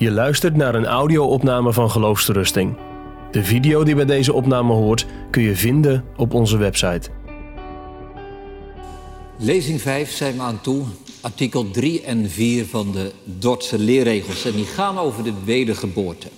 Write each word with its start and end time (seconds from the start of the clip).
Je 0.00 0.10
luistert 0.10 0.56
naar 0.56 0.74
een 0.74 0.86
audio-opname 0.86 1.72
van 1.72 1.90
Geloofsterusting. 1.90 2.76
De 3.30 3.44
video 3.44 3.84
die 3.84 3.94
bij 3.94 4.04
deze 4.04 4.32
opname 4.32 4.72
hoort 4.72 5.06
kun 5.30 5.42
je 5.42 5.56
vinden 5.56 6.04
op 6.16 6.34
onze 6.34 6.56
website. 6.56 7.10
Lezing 9.38 9.80
5 9.80 10.10
zijn 10.10 10.34
we 10.34 10.42
aan 10.42 10.60
toe, 10.60 10.84
artikel 11.20 11.70
3 11.70 12.02
en 12.02 12.30
4 12.30 12.66
van 12.66 12.92
de 12.92 13.12
Dordtse 13.24 13.78
leerregels. 13.78 14.44
En 14.44 14.52
die 14.52 14.64
gaan 14.64 14.98
over 14.98 15.24
de 15.24 15.34
wedergeboorte. 15.44 16.28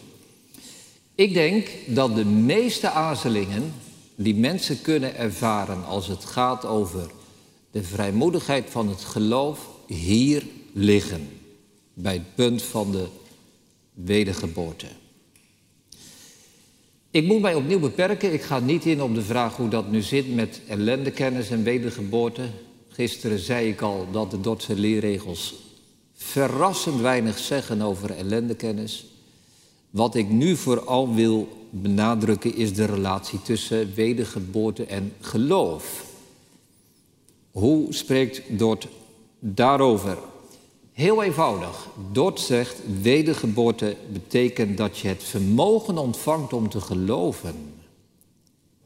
Ik 1.14 1.34
denk 1.34 1.68
dat 1.86 2.14
de 2.14 2.24
meeste 2.24 2.90
aarzelingen 2.90 3.72
die 4.14 4.34
mensen 4.34 4.82
kunnen 4.82 5.16
ervaren 5.16 5.84
als 5.84 6.06
het 6.06 6.24
gaat 6.24 6.66
over 6.66 7.10
de 7.70 7.82
vrijmoedigheid 7.82 8.70
van 8.70 8.88
het 8.88 9.04
geloof 9.04 9.68
hier 9.86 10.42
liggen. 10.72 11.29
Bij 11.94 12.13
het 12.13 12.35
punt 12.35 12.63
van 12.63 12.93
de 12.93 13.07
wedergeboorte. 13.92 14.86
Ik 17.10 17.24
moet 17.24 17.40
mij 17.40 17.54
opnieuw 17.54 17.78
beperken. 17.78 18.32
Ik 18.32 18.42
ga 18.42 18.58
niet 18.58 18.86
in 18.86 19.02
op 19.02 19.14
de 19.14 19.22
vraag 19.22 19.56
hoe 19.56 19.68
dat 19.68 19.90
nu 19.90 20.02
zit 20.02 20.34
met 20.34 20.60
ellendekennis 20.66 21.50
en 21.50 21.62
wedergeboorte. 21.62 22.42
Gisteren 22.88 23.38
zei 23.38 23.68
ik 23.68 23.80
al 23.80 24.06
dat 24.12 24.30
de 24.30 24.40
Dordtse 24.40 24.74
leerregels 24.74 25.54
verrassend 26.14 27.00
weinig 27.00 27.38
zeggen 27.38 27.82
over 27.82 28.10
ellendekennis. 28.10 29.06
Wat 29.90 30.14
ik 30.14 30.29
nu 30.29 30.56
vooral 30.56 31.14
wil 31.14 31.48
benadrukken 31.70 32.56
is 32.56 32.74
de 32.74 32.84
relatie 32.84 33.42
tussen 33.42 33.94
wedergeboorte 33.94 34.84
en 34.84 35.12
geloof. 35.20 36.04
Hoe 37.50 37.94
spreekt 37.94 38.42
Dort 38.58 38.88
daarover? 39.38 40.18
Heel 40.92 41.22
eenvoudig. 41.22 41.88
Dort 42.12 42.41
zegt, 42.41 42.80
wedergeboorte 43.02 43.96
betekent 44.12 44.76
dat 44.76 44.98
je 44.98 45.08
het 45.08 45.24
vermogen 45.24 45.98
ontvangt 45.98 46.52
om 46.52 46.68
te 46.68 46.80
geloven. 46.80 47.74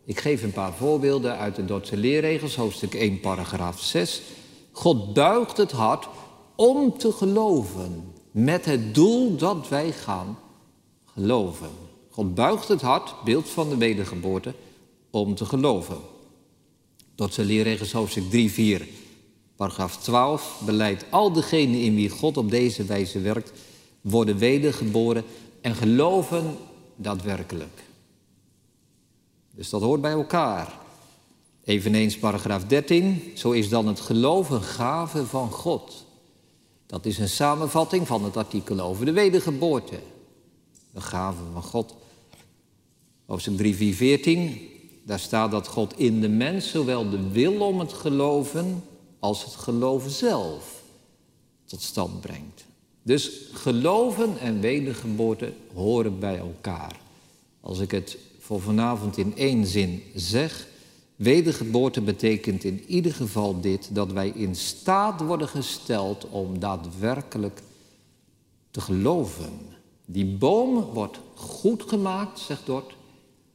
Ik 0.05 0.21
geef 0.21 0.43
een 0.43 0.53
paar 0.53 0.73
voorbeelden 0.73 1.39
uit 1.39 1.57
de 1.57 1.65
Dordtse 1.65 1.97
leerregels, 1.97 2.57
hoofdstuk 2.57 2.95
1, 2.95 3.21
paragraaf 3.21 3.81
6. 3.81 4.23
God 4.73 5.15
buigt 5.15 5.57
het 5.57 5.73
hart 5.73 6.09
om 6.55 6.99
te 6.99 7.13
geloven, 7.13 8.13
met 8.31 8.65
het 8.65 8.95
doel 8.95 9.37
dat 9.37 9.69
wij 9.69 9.93
gaan 9.93 10.39
geloven. 11.05 11.71
God 12.11 12.35
buigt 12.35 12.69
het 12.69 12.83
hart, 12.83 13.15
beeld 13.25 13.49
van 13.49 13.69
de 13.69 13.77
wedergeboorte, 13.77 14.55
om 15.11 15.35
te 15.35 15.45
geloven. 15.45 15.99
Dordtse 17.15 17.45
leerregels, 17.45 17.93
hoofdstuk 17.93 18.31
3, 18.31 18.51
4. 18.51 18.87
Paragraaf 19.57 19.97
12 19.97 20.63
beleidt 20.65 21.05
al 21.11 21.33
degenen 21.33 21.81
in 21.81 21.95
wie 21.95 22.09
God 22.09 22.37
op 22.37 22.51
deze 22.51 22.85
wijze 22.85 23.21
werkt, 23.21 23.53
worden 24.01 24.39
wedergeboren 24.39 25.25
en 25.61 25.75
geloven 25.75 26.57
daadwerkelijk. 26.97 27.83
Dus 29.55 29.71
dat 29.71 29.83
hoort 29.83 30.01
bij 30.01 30.13
elkaar. 30.13 30.79
Eveneens 31.65 32.19
paragraaf 32.19 32.65
13, 32.65 33.33
zo 33.35 33.51
is 33.51 33.69
dan 33.69 33.87
het 33.87 34.01
geloof 34.01 34.51
een 34.51 34.63
gave 34.63 35.27
van 35.27 35.51
God. 35.51 36.05
Dat 36.87 37.07
is 37.07 37.19
een 37.19 37.29
samenvatting 37.29 38.07
van 38.07 38.25
het 38.25 38.37
artikel 38.37 38.81
over 38.81 39.05
de 39.05 39.13
wedergeboorte. 39.13 39.99
De 40.91 41.01
gave 41.01 41.43
van 41.53 41.63
God. 41.63 41.95
Hoofdstuk 43.27 43.57
3, 43.57 43.77
4, 43.77 43.95
14, 43.95 44.69
daar 45.05 45.19
staat 45.19 45.51
dat 45.51 45.69
God 45.69 45.99
in 45.99 46.21
de 46.21 46.29
mens 46.29 46.71
zowel 46.71 47.11
de 47.11 47.31
wil 47.31 47.61
om 47.61 47.81
het 47.81 47.93
geloven 47.93 48.83
als 49.27 49.45
het 49.45 49.55
geloven 49.55 50.11
zelf 50.11 50.83
tot 51.65 51.83
stand 51.83 52.21
brengt. 52.21 52.65
Dus 53.03 53.31
geloven 53.53 54.39
en 54.39 54.61
wedergeboorte 54.61 55.53
horen 55.75 56.19
bij 56.19 56.39
elkaar. 56.39 57.01
Als 57.61 57.79
ik 57.79 57.91
het 57.91 58.19
voor 58.39 58.61
vanavond 58.61 59.17
in 59.17 59.37
één 59.37 59.67
zin 59.67 60.03
zeg, 60.15 60.67
wedergeboorte 61.17 62.01
betekent 62.01 62.65
in 62.65 62.85
ieder 62.87 63.15
geval 63.15 63.61
dit, 63.61 63.95
dat 63.95 64.13
wij 64.13 64.29
in 64.29 64.57
staat 64.57 65.21
worden 65.21 65.49
gesteld 65.49 66.29
om 66.29 66.59
daadwerkelijk 66.59 67.63
te 68.71 68.81
geloven. 68.81 69.59
Die 70.05 70.27
boom 70.27 70.81
wordt 70.81 71.19
goed 71.35 71.83
gemaakt, 71.83 72.39
zegt 72.39 72.67
Dort, 72.67 72.97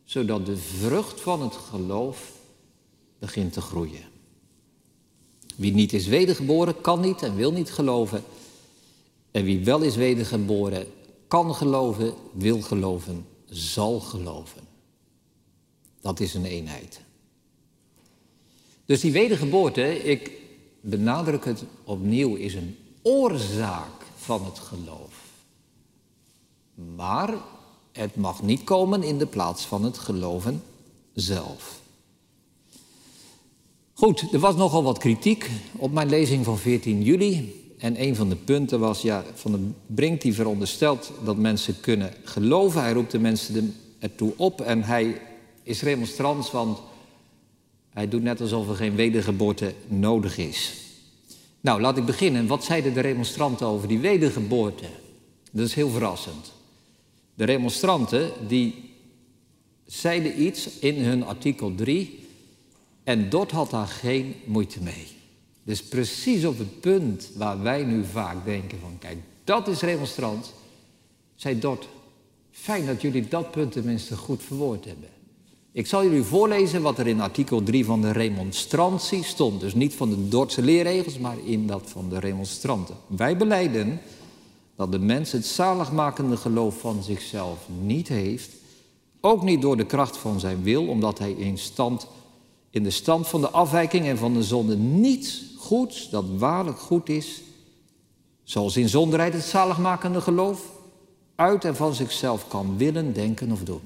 zodat 0.03 0.45
de 0.45 0.57
vrucht 0.57 1.21
van 1.21 1.41
het 1.41 1.55
geloof 1.55 2.31
begint 3.19 3.53
te 3.53 3.61
groeien. 3.61 4.10
Wie 5.61 5.73
niet 5.73 5.93
is 5.93 6.07
wedergeboren, 6.07 6.81
kan 6.81 6.99
niet 6.99 7.21
en 7.21 7.35
wil 7.35 7.51
niet 7.51 7.71
geloven. 7.71 8.23
En 9.31 9.43
wie 9.43 9.63
wel 9.63 9.81
is 9.81 9.95
wedergeboren, 9.95 10.87
kan 11.27 11.55
geloven, 11.55 12.13
wil 12.31 12.61
geloven, 12.61 13.25
zal 13.45 13.99
geloven. 13.99 14.61
Dat 16.01 16.19
is 16.19 16.33
een 16.33 16.45
eenheid. 16.45 17.01
Dus 18.85 18.99
die 18.99 19.11
wedergeboorte, 19.11 20.03
ik 20.03 20.31
benadruk 20.79 21.45
het 21.45 21.63
opnieuw, 21.83 22.35
is 22.35 22.53
een 22.53 22.77
oorzaak 23.01 24.05
van 24.15 24.45
het 24.45 24.59
geloof. 24.59 25.13
Maar 26.95 27.33
het 27.91 28.15
mag 28.15 28.43
niet 28.43 28.63
komen 28.63 29.03
in 29.03 29.17
de 29.17 29.27
plaats 29.27 29.65
van 29.65 29.83
het 29.83 29.97
geloven 29.97 30.63
zelf. 31.13 31.80
Goed, 34.01 34.33
er 34.33 34.39
was 34.39 34.55
nogal 34.55 34.83
wat 34.83 34.97
kritiek 34.97 35.49
op 35.75 35.91
mijn 35.91 36.09
lezing 36.09 36.45
van 36.45 36.57
14 36.57 37.03
juli. 37.03 37.63
En 37.77 38.01
een 38.01 38.15
van 38.15 38.29
de 38.29 38.35
punten 38.35 38.79
was, 38.79 39.01
ja, 39.01 39.23
Van 39.33 39.51
de 39.51 39.69
Brink 39.85 40.21
die 40.21 40.33
veronderstelt 40.33 41.11
dat 41.23 41.37
mensen 41.37 41.79
kunnen 41.79 42.13
geloven. 42.23 42.81
Hij 42.81 42.93
roept 42.93 43.11
de 43.11 43.19
mensen 43.19 43.75
ertoe 43.99 44.33
op 44.37 44.61
en 44.61 44.83
hij 44.83 45.21
is 45.63 45.81
remonstrant, 45.81 46.51
want 46.51 46.79
hij 47.89 48.07
doet 48.07 48.23
net 48.23 48.41
alsof 48.41 48.69
er 48.69 48.75
geen 48.75 48.95
wedergeboorte 48.95 49.73
nodig 49.87 50.37
is. 50.37 50.73
Nou, 51.59 51.81
laat 51.81 51.97
ik 51.97 52.05
beginnen. 52.05 52.47
Wat 52.47 52.63
zeiden 52.63 52.93
de 52.93 53.01
remonstranten 53.01 53.67
over 53.67 53.87
die 53.87 53.99
wedergeboorte? 53.99 54.85
Dat 55.51 55.65
is 55.65 55.73
heel 55.73 55.89
verrassend. 55.89 56.51
De 57.33 57.43
remonstranten 57.43 58.31
die 58.47 58.75
zeiden 59.85 60.41
iets 60.41 60.69
in 60.79 61.03
hun 61.03 61.25
artikel 61.25 61.75
3 61.75 62.20
en 63.03 63.29
Dort 63.29 63.51
had 63.51 63.69
daar 63.69 63.87
geen 63.87 64.35
moeite 64.45 64.81
mee. 64.81 65.07
Dus 65.63 65.83
precies 65.83 66.45
op 66.45 66.57
het 66.57 66.79
punt 66.79 67.29
waar 67.35 67.61
wij 67.61 67.83
nu 67.83 68.05
vaak 68.05 68.45
denken 68.45 68.79
van 68.79 68.97
kijk, 68.99 69.17
dat 69.43 69.67
is 69.67 69.81
remonstrant, 69.81 70.53
zei 71.35 71.59
Dort, 71.59 71.87
fijn 72.51 72.85
dat 72.85 73.01
jullie 73.01 73.27
dat 73.27 73.51
punt 73.51 73.71
tenminste 73.71 74.17
goed 74.17 74.43
verwoord 74.43 74.85
hebben. 74.85 75.09
Ik 75.73 75.87
zal 75.87 76.03
jullie 76.03 76.23
voorlezen 76.23 76.81
wat 76.81 76.99
er 76.99 77.07
in 77.07 77.21
artikel 77.21 77.63
3 77.63 77.85
van 77.85 78.01
de 78.01 78.11
remonstrantie 78.11 79.23
stond. 79.23 79.59
Dus 79.59 79.73
niet 79.73 79.93
van 79.93 80.09
de 80.09 80.27
Dordtse 80.27 80.61
leerregels, 80.61 81.17
maar 81.17 81.37
in 81.45 81.67
dat 81.67 81.83
van 81.85 82.09
de 82.09 82.19
remonstranten. 82.19 82.95
Wij 83.07 83.37
beleiden 83.37 84.01
dat 84.75 84.91
de 84.91 84.99
mens 84.99 85.31
het 85.31 85.45
zaligmakende 85.45 86.37
geloof 86.37 86.79
van 86.79 87.03
zichzelf 87.03 87.67
niet 87.81 88.07
heeft, 88.07 88.49
ook 89.21 89.43
niet 89.43 89.61
door 89.61 89.77
de 89.77 89.85
kracht 89.85 90.17
van 90.17 90.39
zijn 90.39 90.63
wil, 90.63 90.87
omdat 90.87 91.19
hij 91.19 91.31
in 91.31 91.57
stand 91.57 92.07
in 92.71 92.83
de 92.83 92.89
stand 92.89 93.27
van 93.27 93.41
de 93.41 93.49
afwijking 93.49 94.05
en 94.05 94.17
van 94.17 94.33
de 94.33 94.43
zonde 94.43 94.77
niets 94.77 95.43
goeds 95.57 96.09
dat 96.09 96.25
waarlijk 96.37 96.79
goed 96.79 97.09
is, 97.09 97.41
zoals 98.43 98.77
in 98.77 98.89
zonderheid 98.89 99.33
het 99.33 99.43
zaligmakende 99.43 100.21
geloof, 100.21 100.71
uit 101.35 101.65
en 101.65 101.75
van 101.75 101.93
zichzelf 101.93 102.47
kan 102.47 102.77
willen, 102.77 103.13
denken 103.13 103.51
of 103.51 103.63
doen. 103.63 103.81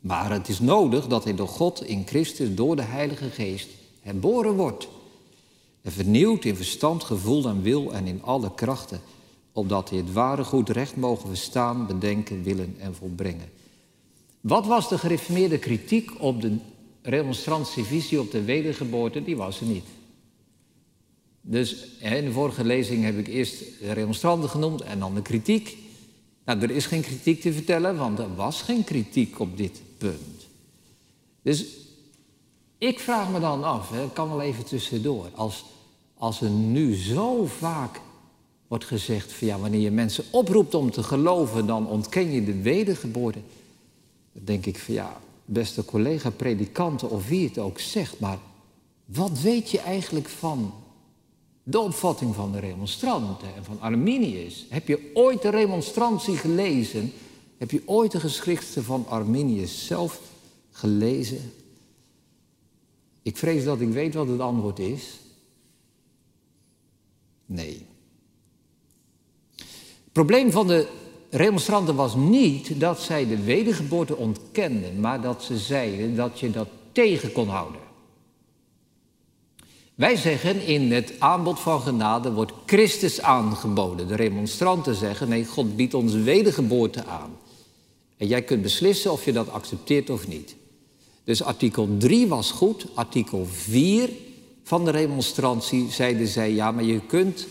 Maar 0.00 0.30
het 0.30 0.48
is 0.48 0.60
nodig 0.60 1.06
dat 1.06 1.24
hij 1.24 1.34
door 1.34 1.48
God 1.48 1.84
in 1.84 2.06
Christus 2.06 2.54
door 2.54 2.76
de 2.76 2.82
Heilige 2.82 3.30
Geest 3.30 3.68
herboren 4.00 4.54
wordt. 4.54 4.88
En 5.82 5.92
vernieuwd 5.92 6.44
in 6.44 6.56
verstand, 6.56 7.04
gevoel 7.04 7.46
en 7.46 7.62
wil 7.62 7.92
en 7.92 8.06
in 8.06 8.22
alle 8.22 8.54
krachten, 8.54 9.00
opdat 9.52 9.90
hij 9.90 9.98
het 9.98 10.12
ware 10.12 10.44
goed 10.44 10.68
recht 10.68 10.96
mogen 10.96 11.28
verstaan, 11.28 11.86
bedenken, 11.86 12.42
willen 12.42 12.74
en 12.78 12.94
volbrengen. 12.94 13.50
Wat 14.40 14.66
was 14.66 14.88
de 14.88 14.98
gereformeerde 14.98 15.58
kritiek 15.58 16.10
op 16.18 16.40
de 16.40 16.56
remonstrantse 17.02 17.84
visie 17.84 18.20
op 18.20 18.30
de 18.30 18.44
wedergeboorte, 18.44 19.22
die 19.22 19.36
was 19.36 19.60
er 19.60 19.66
niet. 19.66 19.84
Dus 21.40 21.86
in 21.98 22.24
de 22.24 22.32
vorige 22.32 22.64
lezing 22.64 23.04
heb 23.04 23.18
ik 23.18 23.26
eerst 23.26 23.58
de 23.80 23.92
remonstranten 23.92 24.48
genoemd 24.48 24.82
en 24.82 24.98
dan 24.98 25.14
de 25.14 25.22
kritiek. 25.22 25.76
Nou, 26.44 26.60
er 26.60 26.70
is 26.70 26.86
geen 26.86 27.02
kritiek 27.02 27.40
te 27.40 27.52
vertellen, 27.52 27.96
want 27.96 28.18
er 28.18 28.34
was 28.34 28.62
geen 28.62 28.84
kritiek 28.84 29.40
op 29.40 29.56
dit 29.56 29.80
punt. 29.98 30.46
Dus 31.42 31.64
ik 32.78 33.00
vraag 33.00 33.30
me 33.30 33.40
dan 33.40 33.64
af, 33.64 33.92
ik 33.92 34.14
kan 34.14 34.28
wel 34.28 34.40
even 34.40 34.64
tussendoor, 34.64 35.28
als, 35.34 35.64
als 36.14 36.40
er 36.40 36.50
nu 36.50 36.94
zo 36.94 37.46
vaak 37.46 38.00
wordt 38.68 38.84
gezegd 38.84 39.32
van 39.32 39.46
ja, 39.46 39.58
wanneer 39.58 39.80
je 39.80 39.90
mensen 39.90 40.24
oproept 40.30 40.74
om 40.74 40.90
te 40.90 41.02
geloven, 41.02 41.66
dan 41.66 41.86
ontken 41.86 42.32
je 42.32 42.44
de 42.44 42.62
wedergeboorte. 42.62 43.38
Dan 44.32 44.44
denk 44.44 44.66
ik 44.66 44.78
van 44.78 44.94
ja, 44.94 45.20
beste 45.44 45.84
collega 45.84 46.30
predikanten 46.30 47.10
of 47.10 47.28
wie 47.28 47.48
het 47.48 47.58
ook 47.58 47.78
zegt, 47.78 48.20
maar 48.20 48.38
wat 49.04 49.40
weet 49.40 49.70
je 49.70 49.80
eigenlijk 49.80 50.28
van 50.28 50.74
de 51.62 51.80
opvatting 51.80 52.34
van 52.34 52.52
de 52.52 52.58
remonstranten 52.58 53.54
en 53.54 53.64
van 53.64 53.80
Arminius. 53.80 54.66
Heb 54.68 54.88
je 54.88 55.10
ooit 55.14 55.42
de 55.42 55.50
remonstrantie 55.50 56.36
gelezen? 56.36 57.12
Heb 57.58 57.70
je 57.70 57.82
ooit 57.84 58.12
de 58.12 58.20
geschriften 58.20 58.84
van 58.84 59.06
Arminius 59.08 59.86
zelf 59.86 60.20
gelezen? 60.70 61.52
Ik 63.22 63.36
vrees 63.36 63.64
dat 63.64 63.80
ik 63.80 63.88
weet 63.88 64.14
wat 64.14 64.28
het 64.28 64.40
antwoord 64.40 64.78
is. 64.78 65.20
Nee. 67.46 67.86
Het 69.56 70.12
probleem 70.12 70.50
van 70.50 70.66
de 70.66 70.88
remonstranten 71.36 71.94
was 71.94 72.14
niet 72.14 72.80
dat 72.80 73.00
zij 73.00 73.26
de 73.26 73.42
wedergeboorte 73.42 74.16
ontkenden, 74.16 75.00
maar 75.00 75.20
dat 75.20 75.42
ze 75.42 75.58
zeiden 75.58 76.16
dat 76.16 76.40
je 76.40 76.50
dat 76.50 76.68
tegen 76.92 77.32
kon 77.32 77.48
houden. 77.48 77.80
Wij 79.94 80.16
zeggen 80.16 80.66
in 80.66 80.92
het 80.92 81.12
aanbod 81.18 81.60
van 81.60 81.80
genade 81.80 82.32
wordt 82.32 82.52
Christus 82.66 83.20
aangeboden. 83.20 84.08
De 84.08 84.14
remonstranten 84.14 84.94
zeggen 84.94 85.28
nee, 85.28 85.44
God 85.44 85.76
biedt 85.76 85.94
ons 85.94 86.14
wedergeboorte 86.14 87.04
aan. 87.04 87.30
En 88.16 88.26
jij 88.26 88.42
kunt 88.42 88.62
beslissen 88.62 89.12
of 89.12 89.24
je 89.24 89.32
dat 89.32 89.50
accepteert 89.50 90.10
of 90.10 90.28
niet. 90.28 90.56
Dus 91.24 91.42
artikel 91.42 91.88
3 91.98 92.28
was 92.28 92.50
goed. 92.50 92.86
Artikel 92.94 93.46
4 93.46 94.10
van 94.62 94.84
de 94.84 94.90
remonstrantie 94.90 95.90
zeiden 95.90 96.26
zij 96.26 96.52
ja, 96.52 96.72
maar 96.72 96.84
je 96.84 97.00
kunt, 97.06 97.46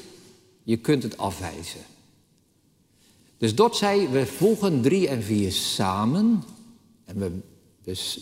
je 0.63 0.78
kunt 0.78 1.04
het 1.04 1.18
afwijzen. 1.18 1.81
Dus 3.42 3.56
Dort 3.56 3.76
zei, 3.76 4.08
we 4.08 4.26
voegen 4.26 4.82
3 4.82 5.08
en 5.08 5.24
4 5.24 5.52
samen. 5.52 6.44
En 7.06 7.18
we, 7.18 7.32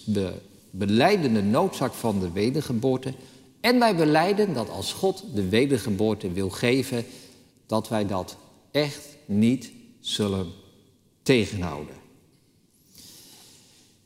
we 0.05 0.33
beleiden 0.71 1.33
de 1.33 1.43
noodzaak 1.43 1.93
van 1.93 2.19
de 2.19 2.31
wedergeboorte. 2.31 3.13
En 3.59 3.79
wij 3.79 3.95
beleiden 3.95 4.53
dat 4.53 4.69
als 4.69 4.93
God 4.93 5.23
de 5.33 5.49
wedergeboorte 5.49 6.31
wil 6.31 6.49
geven, 6.49 7.05
dat 7.65 7.87
wij 7.87 8.07
dat 8.07 8.37
echt 8.71 9.07
niet 9.25 9.71
zullen 9.99 10.47
tegenhouden. 11.21 11.95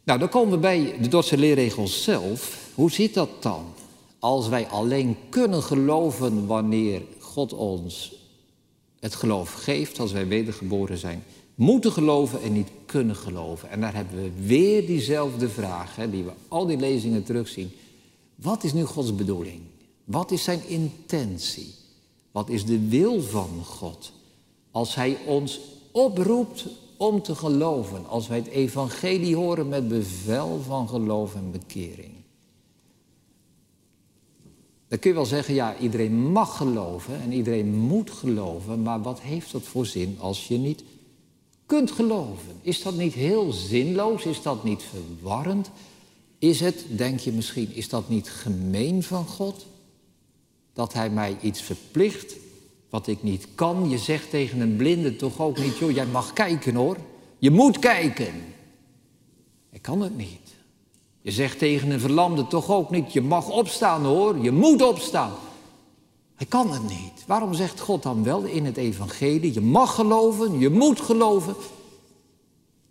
Nou, 0.04 0.19
dan 0.19 0.30
komen 0.30 0.51
we 0.51 0.57
bij 0.57 0.98
de 1.01 1.07
Dordtse 1.07 1.38
leerregels 1.38 2.04
zelf. 2.04 2.69
Hoe 2.75 2.92
zit 2.92 3.13
dat 3.13 3.30
dan? 3.39 3.65
Als 4.19 4.48
wij 4.48 4.68
alleen 4.68 5.18
kunnen 5.30 5.63
geloven 5.63 6.45
wanneer 6.48 7.01
God 7.19 7.54
ons 7.54 8.22
het 9.03 9.15
geloof 9.15 9.53
geeft, 9.53 10.00
als 10.00 10.11
wij 10.11 10.27
wedergeboren 10.27 10.97
zijn, 10.97 11.23
moeten 11.55 11.91
geloven 11.91 12.41
en 12.41 12.53
niet 12.53 12.69
kunnen 12.85 13.15
geloven. 13.15 13.69
En 13.69 13.81
daar 13.81 13.94
hebben 13.94 14.23
we 14.23 14.45
weer 14.45 14.85
diezelfde 14.85 15.50
vraag, 15.50 15.95
die 16.11 16.23
we 16.23 16.31
al 16.47 16.65
die 16.65 16.77
lezingen 16.77 17.23
terugzien. 17.23 17.71
Wat 18.35 18.63
is 18.63 18.73
nu 18.73 18.83
Gods 18.83 19.15
bedoeling? 19.15 19.61
Wat 20.03 20.31
is 20.31 20.44
zijn 20.44 20.67
intentie? 20.67 21.73
Wat 22.31 22.50
is 22.50 22.65
de 22.65 22.88
wil 22.88 23.21
van 23.21 23.50
God? 23.65 24.11
Als 24.71 24.95
Hij 24.95 25.17
ons 25.25 25.59
oproept 25.91 26.65
om 26.97 27.21
te 27.21 27.35
geloven, 27.35 28.07
als 28.07 28.27
wij 28.27 28.38
het 28.38 28.47
evangelie 28.47 29.35
horen 29.35 29.69
met 29.69 29.88
bevel 29.88 30.61
van 30.65 30.89
geloof 30.89 31.35
en 31.35 31.51
bekering. 31.51 32.11
Dan 34.93 35.01
kun 35.01 35.11
je 35.11 35.17
wel 35.17 35.27
zeggen, 35.27 35.53
ja, 35.53 35.77
iedereen 35.77 36.31
mag 36.31 36.57
geloven 36.57 37.21
en 37.21 37.31
iedereen 37.31 37.75
moet 37.75 38.11
geloven, 38.11 38.81
maar 38.81 39.01
wat 39.01 39.21
heeft 39.21 39.51
dat 39.51 39.63
voor 39.63 39.85
zin 39.85 40.17
als 40.19 40.47
je 40.47 40.57
niet 40.57 40.83
kunt 41.65 41.91
geloven? 41.91 42.59
Is 42.61 42.81
dat 42.81 42.95
niet 42.95 43.13
heel 43.13 43.51
zinloos? 43.51 44.25
Is 44.25 44.41
dat 44.41 44.63
niet 44.63 44.83
verwarrend? 44.83 45.71
Is 46.39 46.59
het, 46.59 46.85
denk 46.89 47.19
je 47.19 47.31
misschien, 47.31 47.75
is 47.75 47.89
dat 47.89 48.09
niet 48.09 48.29
gemeen 48.29 49.03
van 49.03 49.25
God? 49.25 49.65
Dat 50.73 50.93
Hij 50.93 51.09
mij 51.09 51.37
iets 51.41 51.61
verplicht 51.61 52.35
wat 52.89 53.07
ik 53.07 53.23
niet 53.23 53.47
kan. 53.55 53.89
Je 53.89 53.97
zegt 53.97 54.29
tegen 54.29 54.59
een 54.59 54.75
blinde 54.75 55.15
toch 55.15 55.39
ook 55.39 55.57
niet, 55.57 55.77
joh, 55.77 55.91
jij 55.91 56.05
mag 56.05 56.33
kijken 56.33 56.75
hoor. 56.75 56.97
Je 57.37 57.51
moet 57.51 57.79
kijken. 57.79 58.33
Ik 59.71 59.81
kan 59.81 60.01
het 60.01 60.17
niet. 60.17 60.42
Je 61.23 61.31
zegt 61.31 61.59
tegen 61.59 61.91
een 61.91 61.99
verlamde 61.99 62.47
toch 62.47 62.69
ook 62.69 62.89
niet, 62.89 63.13
je 63.13 63.21
mag 63.21 63.49
opstaan 63.49 64.05
hoor, 64.05 64.37
je 64.37 64.51
moet 64.51 64.81
opstaan. 64.81 65.33
Hij 66.35 66.47
kan 66.47 66.71
het 66.71 66.83
niet. 66.83 67.23
Waarom 67.27 67.53
zegt 67.53 67.79
God 67.79 68.03
dan 68.03 68.23
wel 68.23 68.43
in 68.43 68.65
het 68.65 68.77
evangelie, 68.77 69.53
je 69.53 69.61
mag 69.61 69.95
geloven, 69.95 70.59
je 70.59 70.69
moet 70.69 71.01
geloven, 71.01 71.55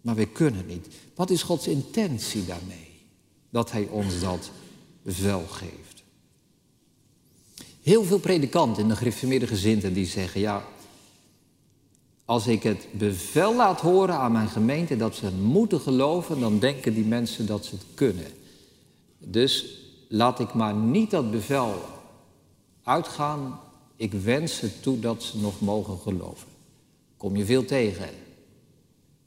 maar 0.01 0.15
we 0.15 0.27
kunnen 0.27 0.67
niet. 0.67 0.89
Wat 1.15 1.31
is 1.31 1.43
Gods 1.43 1.67
intentie 1.67 2.45
daarmee? 2.45 2.89
Dat 3.51 3.71
Hij 3.73 3.89
ons 3.91 4.21
dat 4.21 4.51
bevel 5.03 5.43
geeft. 5.49 6.03
Heel 7.83 8.05
veel 8.05 8.19
predikanten 8.19 8.83
in 8.83 8.89
de 8.89 8.97
gereformeerde 8.97 9.47
gezinten 9.47 9.93
die 9.93 10.07
zeggen, 10.07 10.41
ja, 10.41 10.65
als 12.33 12.47
ik 12.47 12.63
het 12.63 12.87
bevel 12.91 13.57
laat 13.57 13.81
horen 13.81 14.15
aan 14.15 14.33
mijn 14.33 14.49
gemeente 14.49 14.97
dat 14.97 15.15
ze 15.15 15.31
moeten 15.31 15.81
geloven, 15.81 16.41
dan 16.41 16.59
denken 16.59 16.95
die 16.95 17.05
mensen 17.05 17.47
dat 17.47 17.65
ze 17.65 17.75
het 17.75 17.85
kunnen. 17.95 18.27
Dus 19.19 19.79
laat 20.09 20.41
ik 20.41 20.55
maar 20.55 20.75
niet 20.75 21.11
dat 21.11 21.31
bevel 21.31 21.75
uitgaan. 22.83 23.61
Ik 23.97 24.13
wens 24.13 24.57
ze 24.57 24.81
toe 24.81 25.01
dat 25.01 25.23
ze 25.23 25.39
nog 25.39 25.61
mogen 25.61 25.99
geloven. 25.99 26.49
Kom 27.17 27.37
je 27.37 27.45
veel 27.45 27.65
tegen. 27.65 28.09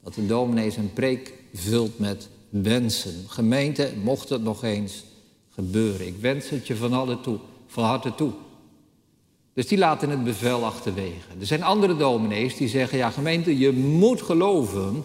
Dat 0.02 0.14
de 0.14 0.26
dominee 0.26 0.70
zijn 0.70 0.92
preek 0.92 1.34
vult 1.54 1.98
met 1.98 2.28
wensen. 2.48 3.24
Gemeente, 3.26 3.92
mocht 4.02 4.28
het 4.28 4.42
nog 4.42 4.62
eens 4.62 5.04
gebeuren. 5.50 6.06
Ik 6.06 6.16
wens 6.20 6.48
het 6.48 6.66
je 6.66 6.76
van, 6.76 6.92
alle 6.92 7.20
toe, 7.20 7.38
van 7.66 7.84
harte 7.84 8.14
toe. 8.14 8.32
Dus 9.56 9.66
die 9.66 9.78
laten 9.78 10.10
het 10.10 10.24
bevel 10.24 10.64
achterwege. 10.64 11.28
Er 11.40 11.46
zijn 11.46 11.62
andere 11.62 11.96
dominees 11.96 12.56
die 12.56 12.68
zeggen, 12.68 12.98
ja 12.98 13.10
gemeente, 13.10 13.58
je 13.58 13.72
moet 13.72 14.22
geloven, 14.22 15.04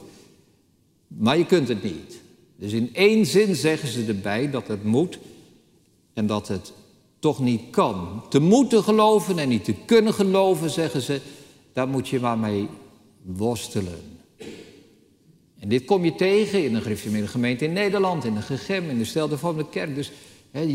maar 1.07 1.37
je 1.37 1.45
kunt 1.45 1.67
het 1.67 1.83
niet. 1.83 2.21
Dus 2.55 2.71
in 2.71 2.89
één 2.93 3.25
zin 3.25 3.55
zeggen 3.55 3.89
ze 3.89 4.05
erbij 4.05 4.49
dat 4.49 4.67
het 4.67 4.83
moet 4.83 5.19
en 6.13 6.25
dat 6.25 6.47
het 6.47 6.73
toch 7.19 7.39
niet 7.39 7.61
kan. 7.69 8.23
Te 8.29 8.39
moeten 8.39 8.83
geloven 8.83 9.39
en 9.39 9.49
niet 9.49 9.63
te 9.63 9.75
kunnen 9.85 10.13
geloven, 10.13 10.69
zeggen 10.69 11.01
ze, 11.01 11.21
daar 11.73 11.87
moet 11.87 12.07
je 12.07 12.19
maar 12.19 12.37
mee 12.37 12.67
worstelen. 13.21 13.99
En 15.59 15.69
dit 15.69 15.85
kom 15.85 16.05
je 16.05 16.15
tegen 16.15 16.63
in 16.63 16.75
een 16.75 16.81
gereformeerde 16.81 17.27
gemeente 17.27 17.65
in 17.65 17.73
Nederland, 17.73 18.25
in 18.25 18.33
de 18.33 18.41
GEGEM, 18.41 18.89
in 18.89 18.97
de 18.97 19.05
stelde 19.05 19.37
van 19.37 19.57
de 19.57 19.69
kerk. 19.69 19.95
Dus 19.95 20.11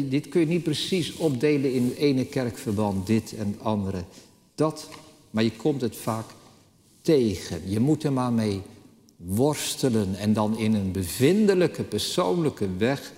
dit 0.09 0.29
kun 0.29 0.41
je 0.41 0.47
niet 0.47 0.63
precies 0.63 1.17
opdelen 1.17 1.73
in 1.73 1.93
ene 1.93 2.25
kerkverband, 2.25 3.07
dit 3.07 3.35
en 3.37 3.57
andere. 3.63 4.05
Dat, 4.55 4.89
maar 5.31 5.43
je 5.43 5.53
komt 5.53 5.81
het 5.81 5.97
vaak 5.97 6.27
tegen. 7.01 7.71
Je 7.71 7.81
moet 7.81 8.05
er 8.05 8.13
maar 8.13 8.33
mee 8.33 8.63
worstelen 9.17 10.15
en 10.15 10.33
dan 10.33 10.59
in 10.59 10.75
een 10.75 10.93
bevindelijke, 10.93 11.83
persoonlijke 11.83 12.77
weg 12.77 13.13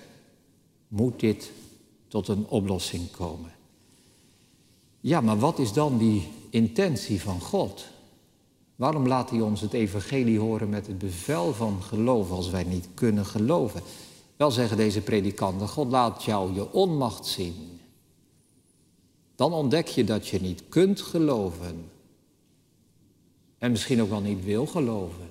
moet 0.89 1.21
dit 1.21 1.51
tot 2.09 2.29
een 2.29 2.47
oplossing 2.49 3.11
komen. 3.11 3.53
Ja, 5.01 5.21
maar 5.21 5.39
wat 5.39 5.59
is 5.59 5.73
dan 5.73 5.99
die 5.99 6.29
intentie 6.51 7.21
van 7.21 7.41
God? 7.41 7.87
Waarom 8.77 9.07
laat 9.07 9.31
hij 9.31 9.41
ons 9.41 9.61
het 9.61 9.73
evangelie 9.73 10.39
horen 10.39 10.69
met 10.69 10.87
het 10.87 10.99
bevel 10.99 11.55
van 11.55 11.83
geloof 11.83 12.31
als 12.31 12.51
wij 12.51 12.65
niet 12.65 12.89
kunnen 12.95 13.27
geloven? 13.27 13.83
Wel 14.39 14.51
zeggen 14.51 14.77
deze 14.77 15.01
predikanten, 15.01 15.69
God 15.69 15.91
laat 15.91 16.23
jou 16.25 16.55
je 16.55 16.73
onmacht 16.73 17.27
zien. 17.27 17.81
Dan 19.37 19.53
ontdek 19.53 19.87
je 19.87 20.05
dat 20.05 20.29
je 20.29 20.41
niet 20.41 20.63
kunt 20.69 21.01
geloven. 21.01 21.91
En 23.59 23.71
misschien 23.71 24.03
ook 24.03 24.09
wel 24.09 24.21
niet 24.21 24.45
wil 24.45 24.67
geloven. 24.67 25.31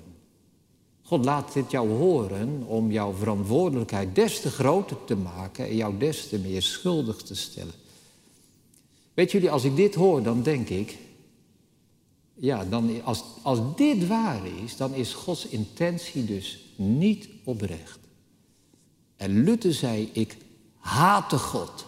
God 1.02 1.24
laat 1.24 1.52
dit 1.52 1.70
jou 1.70 1.88
horen 1.90 2.64
om 2.66 2.90
jouw 2.90 3.12
verantwoordelijkheid 3.12 4.14
des 4.14 4.40
te 4.40 4.50
groter 4.50 5.04
te 5.04 5.16
maken 5.16 5.66
en 5.66 5.76
jou 5.76 5.98
des 5.98 6.28
te 6.28 6.38
meer 6.38 6.62
schuldig 6.62 7.16
te 7.22 7.34
stellen. 7.34 7.74
Weet 9.14 9.32
jullie, 9.32 9.50
als 9.50 9.64
ik 9.64 9.76
dit 9.76 9.94
hoor, 9.94 10.22
dan 10.22 10.42
denk 10.42 10.68
ik, 10.68 10.98
ja, 12.34 12.64
dan 12.64 13.02
als, 13.04 13.24
als 13.42 13.58
dit 13.76 14.06
waar 14.06 14.46
is, 14.64 14.76
dan 14.76 14.94
is 14.94 15.14
Gods 15.14 15.46
intentie 15.46 16.24
dus 16.24 16.64
niet 16.76 17.28
oprecht. 17.44 18.07
En 19.18 19.44
Luther 19.44 19.74
zei, 19.74 20.10
ik 20.12 20.36
haatte 20.78 21.38
God. 21.38 21.86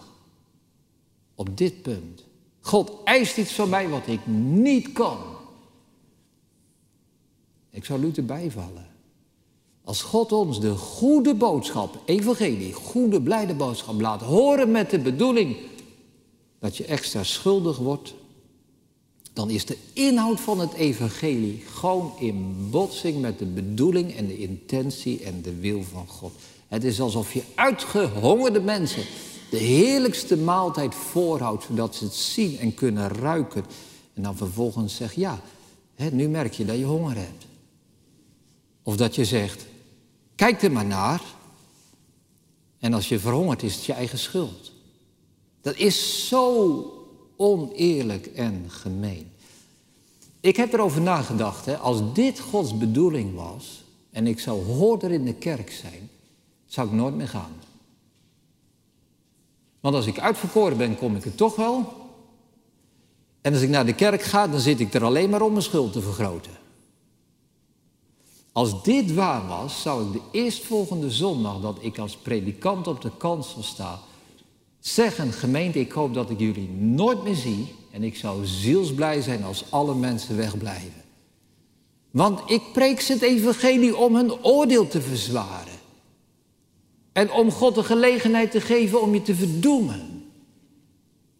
Op 1.35 1.57
dit 1.57 1.81
punt. 1.81 2.23
God 2.59 2.91
eist 3.03 3.37
iets 3.37 3.51
van 3.51 3.69
mij 3.69 3.89
wat 3.89 4.07
ik 4.07 4.27
niet 4.27 4.91
kan. 4.91 5.17
Ik 7.69 7.85
zou 7.85 7.99
Luther 7.99 8.25
bijvallen. 8.25 8.89
Als 9.83 10.01
God 10.01 10.31
ons 10.31 10.59
de 10.59 10.75
goede 10.75 11.35
boodschap, 11.35 11.99
evangelie, 12.05 12.73
goede 12.73 13.21
blijde 13.21 13.53
boodschap 13.53 14.01
laat 14.01 14.21
horen 14.21 14.71
met 14.71 14.89
de 14.89 14.99
bedoeling 14.99 15.57
dat 16.59 16.77
je 16.77 16.85
extra 16.85 17.23
schuldig 17.23 17.77
wordt, 17.77 18.13
dan 19.33 19.49
is 19.49 19.65
de 19.65 19.77
inhoud 19.93 20.39
van 20.39 20.59
het 20.59 20.73
evangelie 20.73 21.57
gewoon 21.57 22.13
in 22.19 22.67
botsing 22.69 23.21
met 23.21 23.39
de 23.39 23.45
bedoeling 23.45 24.15
en 24.15 24.27
de 24.27 24.37
intentie 24.37 25.23
en 25.23 25.41
de 25.41 25.55
wil 25.55 25.83
van 25.83 26.07
God. 26.07 26.31
Het 26.71 26.83
is 26.83 27.01
alsof 27.01 27.33
je 27.33 27.43
uitgehongerde 27.55 28.61
mensen 28.61 29.03
de 29.49 29.57
heerlijkste 29.57 30.37
maaltijd 30.37 30.95
voorhoudt, 30.95 31.63
zodat 31.63 31.95
ze 31.95 32.03
het 32.03 32.13
zien 32.13 32.57
en 32.57 32.73
kunnen 32.73 33.07
ruiken. 33.07 33.65
En 34.13 34.23
dan 34.23 34.37
vervolgens 34.37 34.95
zegt, 34.95 35.15
ja, 35.15 35.41
hè, 35.95 36.09
nu 36.09 36.27
merk 36.27 36.53
je 36.53 36.65
dat 36.65 36.77
je 36.77 36.83
honger 36.83 37.15
hebt. 37.15 37.45
Of 38.83 38.97
dat 38.97 39.15
je 39.15 39.25
zegt, 39.25 39.65
kijk 40.35 40.61
er 40.61 40.71
maar 40.71 40.85
naar. 40.85 41.21
En 42.79 42.93
als 42.93 43.09
je 43.09 43.19
verhongert 43.19 43.63
is 43.63 43.75
het 43.75 43.85
je 43.85 43.93
eigen 43.93 44.19
schuld. 44.19 44.71
Dat 45.61 45.75
is 45.75 46.27
zo 46.27 46.85
oneerlijk 47.37 48.25
en 48.25 48.65
gemeen. 48.67 49.31
Ik 50.39 50.55
heb 50.55 50.73
erover 50.73 51.01
nagedacht, 51.01 51.65
hè, 51.65 51.77
als 51.77 52.13
dit 52.13 52.39
Gods 52.39 52.77
bedoeling 52.77 53.35
was 53.35 53.83
en 54.11 54.27
ik 54.27 54.39
zou 54.39 54.65
hoorder 54.65 55.11
in 55.11 55.25
de 55.25 55.33
kerk 55.33 55.71
zijn, 55.71 56.09
zou 56.71 56.87
ik 56.87 56.93
nooit 56.93 57.15
meer 57.15 57.27
gaan. 57.27 57.53
Want 59.79 59.95
als 59.95 60.05
ik 60.05 60.19
uitverkoren 60.19 60.77
ben, 60.77 60.97
kom 60.97 61.15
ik 61.15 61.25
er 61.25 61.35
toch 61.35 61.55
wel. 61.55 61.93
En 63.41 63.53
als 63.53 63.61
ik 63.61 63.69
naar 63.69 63.85
de 63.85 63.93
kerk 63.95 64.21
ga, 64.21 64.47
dan 64.47 64.59
zit 64.59 64.79
ik 64.79 64.93
er 64.93 65.03
alleen 65.03 65.29
maar 65.29 65.41
om 65.41 65.51
mijn 65.51 65.63
schuld 65.63 65.93
te 65.93 66.01
vergroten. 66.01 66.51
Als 68.51 68.83
dit 68.83 69.13
waar 69.13 69.47
was, 69.47 69.81
zou 69.81 70.05
ik 70.05 70.13
de 70.13 70.39
eerstvolgende 70.39 71.11
zondag 71.11 71.59
dat 71.59 71.77
ik 71.79 71.97
als 71.97 72.17
predikant 72.17 72.87
op 72.87 73.01
de 73.01 73.11
kansel 73.17 73.63
sta, 73.63 73.99
zeggen: 74.79 75.31
Gemeente, 75.31 75.79
ik 75.79 75.91
hoop 75.91 76.13
dat 76.13 76.29
ik 76.29 76.39
jullie 76.39 76.69
nooit 76.69 77.23
meer 77.23 77.35
zie. 77.35 77.75
En 77.91 78.03
ik 78.03 78.15
zou 78.15 78.45
zielsblij 78.45 79.21
zijn 79.21 79.43
als 79.43 79.65
alle 79.69 79.95
mensen 79.95 80.37
wegblijven. 80.37 81.03
Want 82.11 82.49
ik 82.49 82.61
preek 82.73 83.01
ze 83.01 83.13
het 83.13 83.21
evangelie 83.21 83.97
om 83.97 84.15
hun 84.15 84.43
oordeel 84.43 84.87
te 84.87 85.01
verzwaren. 85.01 85.70
En 87.11 87.31
om 87.31 87.51
God 87.51 87.75
de 87.75 87.83
gelegenheid 87.83 88.51
te 88.51 88.61
geven 88.61 89.01
om 89.01 89.13
je 89.13 89.21
te 89.21 89.35
verdoemen. 89.35 90.23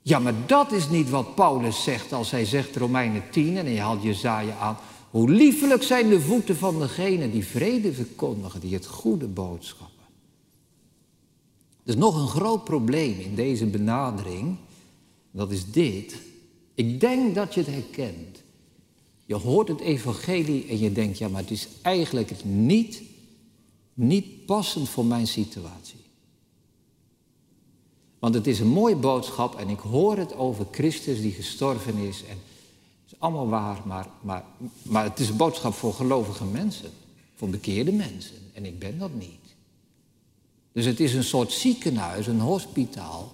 Ja, 0.01 0.19
maar 0.19 0.33
dat 0.45 0.71
is 0.71 0.89
niet 0.89 1.09
wat 1.09 1.35
Paulus 1.35 1.83
zegt 1.83 2.13
als 2.13 2.31
hij 2.31 2.45
zegt 2.45 2.75
Romeinen 2.75 3.23
10 3.31 3.57
en 3.57 3.65
hij 3.65 3.79
haalt 3.79 4.03
Jezaja 4.03 4.55
aan. 4.55 4.77
Hoe 5.09 5.29
liefelijk 5.29 5.83
zijn 5.83 6.09
de 6.09 6.21
voeten 6.21 6.55
van 6.55 6.79
degenen 6.79 7.31
die 7.31 7.45
vrede 7.45 7.93
verkondigen, 7.93 8.59
die 8.59 8.73
het 8.73 8.85
goede 8.85 9.27
boodschappen. 9.27 10.05
Er 11.83 11.89
is 11.89 11.95
nog 11.95 12.21
een 12.21 12.27
groot 12.27 12.63
probleem 12.63 13.19
in 13.19 13.35
deze 13.35 13.65
benadering. 13.65 14.55
Dat 15.31 15.51
is 15.51 15.71
dit. 15.71 16.15
Ik 16.75 16.99
denk 16.99 17.35
dat 17.35 17.53
je 17.53 17.59
het 17.59 17.69
herkent. 17.69 18.43
Je 19.25 19.35
hoort 19.35 19.67
het 19.67 19.79
evangelie 19.79 20.67
en 20.67 20.79
je 20.79 20.91
denkt, 20.91 21.17
ja, 21.17 21.27
maar 21.27 21.41
het 21.41 21.51
is 21.51 21.67
eigenlijk 21.81 22.31
niet, 22.43 23.01
niet 23.93 24.45
passend 24.45 24.89
voor 24.89 25.05
mijn 25.05 25.27
situatie. 25.27 25.99
Want 28.19 28.33
het 28.33 28.47
is 28.47 28.59
een 28.59 28.67
mooie 28.67 28.95
boodschap 28.95 29.59
en 29.59 29.69
ik 29.69 29.79
hoor 29.79 30.17
het 30.17 30.35
over 30.35 30.65
Christus 30.71 31.21
die 31.21 31.31
gestorven 31.31 31.97
is. 31.97 32.23
En 32.23 32.37
het 33.03 33.11
is 33.11 33.19
allemaal 33.19 33.47
waar, 33.47 33.81
maar, 33.85 34.07
maar, 34.21 34.43
maar 34.81 35.03
het 35.03 35.19
is 35.19 35.29
een 35.29 35.37
boodschap 35.37 35.73
voor 35.73 35.93
gelovige 35.93 36.45
mensen, 36.45 36.89
voor 37.35 37.49
bekeerde 37.49 37.91
mensen. 37.91 38.35
En 38.53 38.65
ik 38.65 38.79
ben 38.79 38.97
dat 38.99 39.13
niet. 39.13 39.39
Dus 40.71 40.85
het 40.85 40.99
is 40.99 41.13
een 41.13 41.23
soort 41.23 41.51
ziekenhuis, 41.51 42.27
een 42.27 42.39
hospitaal, 42.39 43.33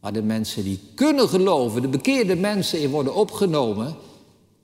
waar 0.00 0.12
de 0.12 0.22
mensen 0.22 0.64
die 0.64 0.80
kunnen 0.94 1.28
geloven, 1.28 1.82
de 1.82 1.88
bekeerde 1.88 2.36
mensen 2.36 2.80
in 2.80 2.90
worden 2.90 3.14
opgenomen. 3.14 3.96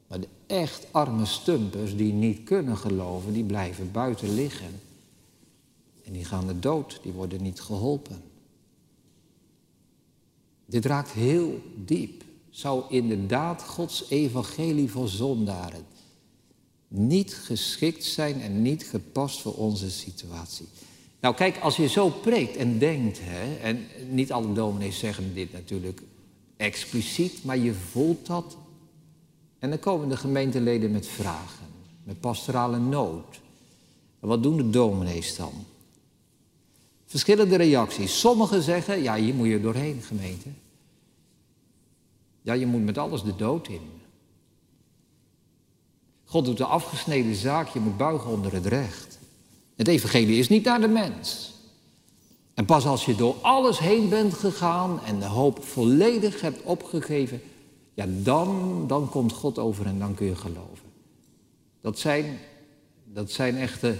Maar 0.07 0.21
de 0.21 0.29
echt 0.47 0.87
arme 0.91 1.27
stumpers 1.27 1.97
die 1.97 2.13
niet 2.13 2.45
kunnen 2.45 2.77
geloven, 2.77 3.33
die 3.33 3.45
blijven 3.45 3.93
buiten 3.93 4.35
liggen. 4.35 4.81
En 6.05 6.13
die 6.13 6.25
gaan 6.25 6.47
de 6.47 6.59
dood, 6.59 6.99
die 7.03 7.13
worden 7.13 7.43
niet 7.43 7.61
geholpen. 7.61 8.23
Dit 10.67 10.85
raakt 10.85 11.11
heel 11.11 11.63
diep. 11.77 12.23
Zou 12.51 12.85
inderdaad 12.89 13.63
Gods 13.63 14.11
evangelie 14.11 14.91
voor 14.91 15.09
zondaren 15.09 15.85
niet 16.89 17.35
geschikt 17.35 18.05
zijn 18.05 18.41
en 18.41 18.63
niet 18.63 18.85
gepast 18.85 19.41
voor 19.41 19.55
onze 19.55 19.91
situatie? 19.91 20.67
Nou 21.21 21.35
kijk, 21.35 21.59
als 21.59 21.77
je 21.77 21.89
zo 21.89 22.09
preekt 22.09 22.57
en 22.57 22.79
denkt, 22.79 23.19
hè, 23.23 23.57
en 23.57 23.87
niet 24.11 24.33
alle 24.33 24.53
dominees 24.53 24.99
zeggen 24.99 25.35
dit 25.35 25.53
natuurlijk 25.53 26.03
expliciet, 26.57 27.45
maar 27.45 27.59
je 27.59 27.75
voelt 27.75 28.27
dat. 28.27 28.57
En 29.59 29.71
dan 29.71 29.79
komen 29.79 30.09
de 30.09 30.17
gemeenteleden 30.17 30.91
met 30.91 31.07
vragen, 31.07 31.67
met 32.05 32.21
pastorale 32.21 32.79
nood. 32.79 33.41
En 34.21 34.29
wat 34.29 34.43
doen 34.43 34.57
de 34.57 34.71
dominees 34.71 35.37
dan? 35.37 35.53
Verschillende 37.15 37.57
reacties. 37.57 38.21
Sommigen 38.21 38.63
zeggen, 38.63 39.03
ja, 39.03 39.17
hier 39.17 39.35
moet 39.35 39.47
je 39.47 39.61
doorheen, 39.61 40.03
gemeente. 40.03 40.49
Ja, 42.43 42.53
je 42.53 42.67
moet 42.67 42.85
met 42.85 42.99
alles 42.99 43.23
de 43.23 43.37
dood 43.37 43.69
in. 43.69 43.81
God 46.25 46.45
doet 46.45 46.57
de 46.57 46.65
afgesneden 46.65 47.35
zaak, 47.35 47.69
je 47.69 47.81
moet 47.81 47.97
buigen 47.97 48.31
onder 48.31 48.53
het 48.53 48.67
recht. 48.67 49.19
Het 49.77 49.89
evangelie 49.89 50.39
is 50.39 50.49
niet 50.49 50.65
naar 50.65 50.81
de 50.81 50.89
mens. 50.89 51.53
En 52.55 52.65
pas 52.65 52.87
als 52.87 53.05
je 53.05 53.15
door 53.15 53.35
alles 53.41 53.79
heen 53.79 54.09
bent 54.09 54.35
gegaan 54.35 55.05
en 55.05 55.19
de 55.19 55.27
hoop 55.27 55.65
volledig 55.65 56.41
hebt 56.41 56.63
opgegeven, 56.63 57.43
ja, 57.95 58.07
dan, 58.09 58.85
dan 58.87 59.09
komt 59.09 59.33
God 59.33 59.59
over 59.59 59.87
en 59.87 59.99
dan 59.99 60.15
kun 60.15 60.27
je 60.27 60.37
geloven. 60.37 60.89
Dat 61.81 61.99
zijn, 61.99 62.39
dat 63.05 63.31
zijn 63.31 63.57
echte 63.57 63.99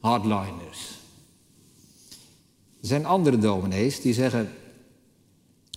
hardliners. 0.00 0.95
Er 2.86 2.92
zijn 2.92 3.06
andere 3.06 3.38
dominees 3.38 4.00
die 4.00 4.14
zeggen, 4.14 4.52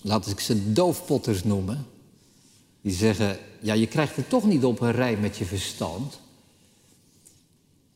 laat 0.01 0.27
ik 0.27 0.39
ze 0.39 0.73
doofpotters 0.73 1.43
noemen, 1.43 1.85
die 2.81 2.93
zeggen, 2.93 3.37
ja, 3.59 3.73
je 3.73 3.87
krijgt 3.87 4.15
het 4.15 4.29
toch 4.29 4.43
niet 4.43 4.63
op 4.63 4.81
een 4.81 4.91
rij 4.91 5.17
met 5.17 5.37
je 5.37 5.45
verstand. 5.45 6.19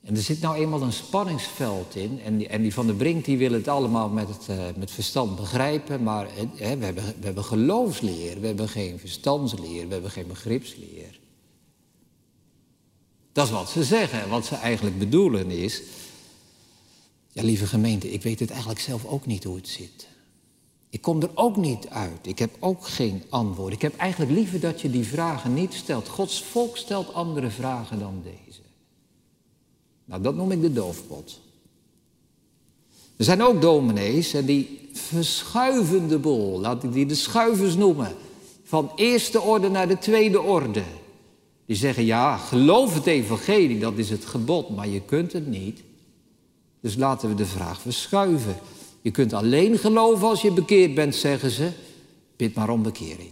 En 0.03 0.15
er 0.15 0.21
zit 0.21 0.41
nou 0.41 0.55
eenmaal 0.55 0.81
een 0.81 0.93
spanningsveld 0.93 1.95
in. 1.95 2.19
En 2.25 2.37
die, 2.37 2.47
en 2.47 2.61
die 2.61 2.73
van 2.73 2.87
de 2.87 2.93
Brink 2.93 3.25
die 3.25 3.37
wil 3.37 3.51
het 3.51 3.67
allemaal 3.67 4.09
met, 4.09 4.27
het, 4.27 4.47
uh, 4.49 4.65
met 4.75 4.91
verstand 4.91 5.35
begrijpen. 5.35 6.03
Maar 6.03 6.27
we, 6.57 6.65
hebben, 6.65 6.95
we 6.95 7.25
hebben 7.25 7.43
geloofsleer, 7.43 8.39
we 8.39 8.47
hebben 8.47 8.69
geen 8.69 8.99
verstandsleer, 8.99 9.87
we 9.87 9.93
hebben 9.93 10.11
geen 10.11 10.27
begripsleer. 10.27 11.19
Dat 13.31 13.45
is 13.45 13.51
wat 13.51 13.69
ze 13.69 13.83
zeggen. 13.83 14.29
Wat 14.29 14.45
ze 14.45 14.55
eigenlijk 14.55 14.99
bedoelen 14.99 15.49
is... 15.49 15.81
Ja, 17.33 17.43
lieve 17.43 17.65
gemeente, 17.65 18.11
ik 18.11 18.21
weet 18.21 18.39
het 18.39 18.49
eigenlijk 18.49 18.79
zelf 18.79 19.05
ook 19.05 19.25
niet 19.25 19.43
hoe 19.43 19.55
het 19.55 19.67
zit. 19.67 20.07
Ik 20.89 21.01
kom 21.01 21.21
er 21.21 21.29
ook 21.33 21.57
niet 21.57 21.87
uit. 21.87 22.19
Ik 22.27 22.39
heb 22.39 22.55
ook 22.59 22.87
geen 22.87 23.23
antwoord. 23.29 23.73
Ik 23.73 23.81
heb 23.81 23.97
eigenlijk 23.97 24.31
liever 24.31 24.59
dat 24.59 24.81
je 24.81 24.89
die 24.89 25.05
vragen 25.05 25.53
niet 25.53 25.73
stelt. 25.73 26.07
Gods 26.07 26.43
volk 26.43 26.77
stelt 26.77 27.13
andere 27.13 27.49
vragen 27.49 27.99
dan 27.99 28.21
deze. 28.23 28.59
Nou, 30.05 30.21
dat 30.21 30.35
noem 30.35 30.51
ik 30.51 30.61
de 30.61 30.73
doofpot. 30.73 31.39
Er 33.17 33.25
zijn 33.25 33.41
ook 33.41 33.61
dominees 33.61 34.33
en 34.33 34.45
die 34.45 34.89
verschuiven 34.91 36.07
de 36.07 36.17
bol. 36.17 36.59
Laat 36.59 36.83
ik 36.83 36.93
die 36.93 37.05
de 37.05 37.15
schuivers 37.15 37.75
noemen. 37.75 38.15
Van 38.63 38.91
eerste 38.95 39.41
orde 39.41 39.69
naar 39.69 39.87
de 39.87 39.97
tweede 39.97 40.41
orde. 40.41 40.83
Die 41.65 41.75
zeggen, 41.75 42.05
ja, 42.05 42.37
geloof 42.37 42.93
het 42.93 43.05
evangelie, 43.05 43.79
dat 43.79 43.97
is 43.97 44.09
het 44.09 44.25
gebod, 44.25 44.69
maar 44.69 44.87
je 44.87 45.01
kunt 45.01 45.33
het 45.33 45.47
niet. 45.47 45.83
Dus 46.83 46.95
laten 46.95 47.29
we 47.29 47.35
de 47.35 47.45
vraag 47.45 47.81
verschuiven. 47.81 48.55
Je 49.01 49.11
kunt 49.11 49.33
alleen 49.33 49.77
geloven 49.77 50.27
als 50.27 50.41
je 50.41 50.51
bekeerd 50.51 50.95
bent, 50.95 51.15
zeggen 51.15 51.51
ze. 51.51 51.71
Bid 52.35 52.55
maar 52.55 52.69
om 52.69 52.83
bekering. 52.83 53.31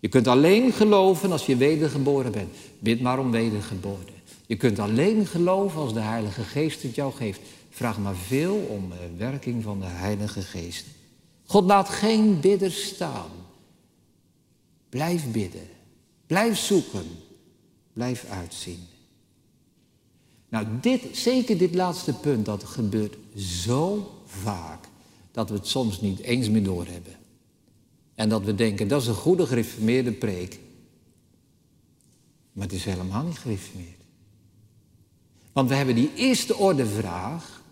Je 0.00 0.08
kunt 0.08 0.26
alleen 0.26 0.72
geloven 0.72 1.32
als 1.32 1.46
je 1.46 1.56
wedergeboren 1.56 2.32
bent. 2.32 2.54
Bid 2.78 3.00
maar 3.00 3.18
om 3.18 3.30
wedergeboren. 3.30 4.14
Je 4.46 4.56
kunt 4.56 4.78
alleen 4.78 5.26
geloven 5.26 5.80
als 5.80 5.92
de 5.92 6.00
Heilige 6.00 6.42
Geest 6.42 6.82
het 6.82 6.94
jou 6.94 7.12
geeft. 7.12 7.40
Vraag 7.70 7.98
maar 7.98 8.16
veel 8.16 8.54
om 8.54 8.88
de 8.88 9.16
werking 9.16 9.62
van 9.62 9.80
de 9.80 9.86
Heilige 9.86 10.42
Geest. 10.42 10.86
God 11.44 11.64
laat 11.64 11.88
geen 11.88 12.40
bidder 12.40 12.72
staan. 12.72 13.30
Blijf 14.88 15.32
bidden. 15.32 15.68
Blijf 16.26 16.58
zoeken. 16.58 17.06
Blijf 17.92 18.24
uitzien. 18.30 18.86
Nou, 20.48 20.66
dit, 20.80 21.02
zeker 21.12 21.58
dit 21.58 21.74
laatste 21.74 22.12
punt, 22.12 22.44
dat 22.44 22.64
gebeurt 22.64 23.16
zo 23.36 24.12
vaak 24.26 24.88
dat 25.30 25.48
we 25.48 25.54
het 25.54 25.66
soms 25.66 26.00
niet 26.00 26.20
eens 26.20 26.48
meer 26.48 26.62
doorhebben. 26.62 27.16
En 28.14 28.28
dat 28.28 28.44
we 28.44 28.54
denken, 28.54 28.88
dat 28.88 29.02
is 29.02 29.06
een 29.06 29.14
goede 29.14 29.46
gereformeerde 29.46 30.12
preek. 30.12 30.58
Maar 32.52 32.64
het 32.64 32.74
is 32.74 32.84
helemaal 32.84 33.22
niet 33.22 33.38
gereformeerd. 33.38 33.96
Want 35.52 35.68
we 35.68 35.74
hebben 35.74 35.94
die 35.94 36.10
eerste 36.14 36.56
orde 36.56 36.86
vraag. 36.86 37.62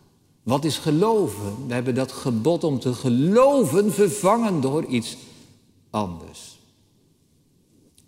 Wat 0.43 0.65
is 0.65 0.79
geloven? 0.79 1.67
We 1.67 1.75
hebben 1.75 1.95
dat 1.95 2.13
gebod 2.13 2.65
om 2.65 2.79
te 2.79 2.95
geloven 2.95 3.93
vervangen 3.93 4.61
door 4.61 4.85
iets 4.85 5.17
anders. 5.91 6.59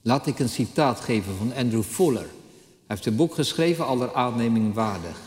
Laat 0.03 0.27
ik 0.27 0.39
een 0.39 0.49
citaat 0.49 1.01
geven 1.01 1.37
van 1.37 1.55
Andrew 1.55 1.83
Fuller. 1.83 2.29
Heeft 2.87 3.07
een 3.07 3.17
boek 3.17 3.35
geschreven, 3.35 3.87
aller 3.87 4.15
aanneming 4.15 4.75
waardig. 4.75 5.21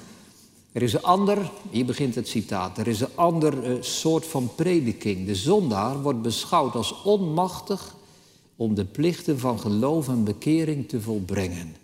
Er 0.72 0.82
is 0.82 0.94
een 0.94 1.04
ander, 1.04 1.52
hier 1.70 1.86
begint 1.86 2.16
het 2.16 2.28
citaat, 2.28 2.78
er 2.78 2.88
is 2.88 3.00
een 3.00 3.16
ander 3.16 3.64
eh, 3.64 3.82
soort 3.82 4.26
van 4.26 4.56
prediking. 4.56 5.26
De 5.26 5.36
zondaar 5.36 6.02
wordt 6.02 6.22
beschouwd 6.22 6.76
als 6.76 7.02
onmachtig 7.04 7.96
om 8.56 8.76
de 8.76 8.86
plichten 8.86 9.40
van 9.40 9.60
geloof 9.60 10.08
en 10.08 10.24
bekering 10.24 10.90
te 10.90 11.02
volbrengen. 11.02 11.76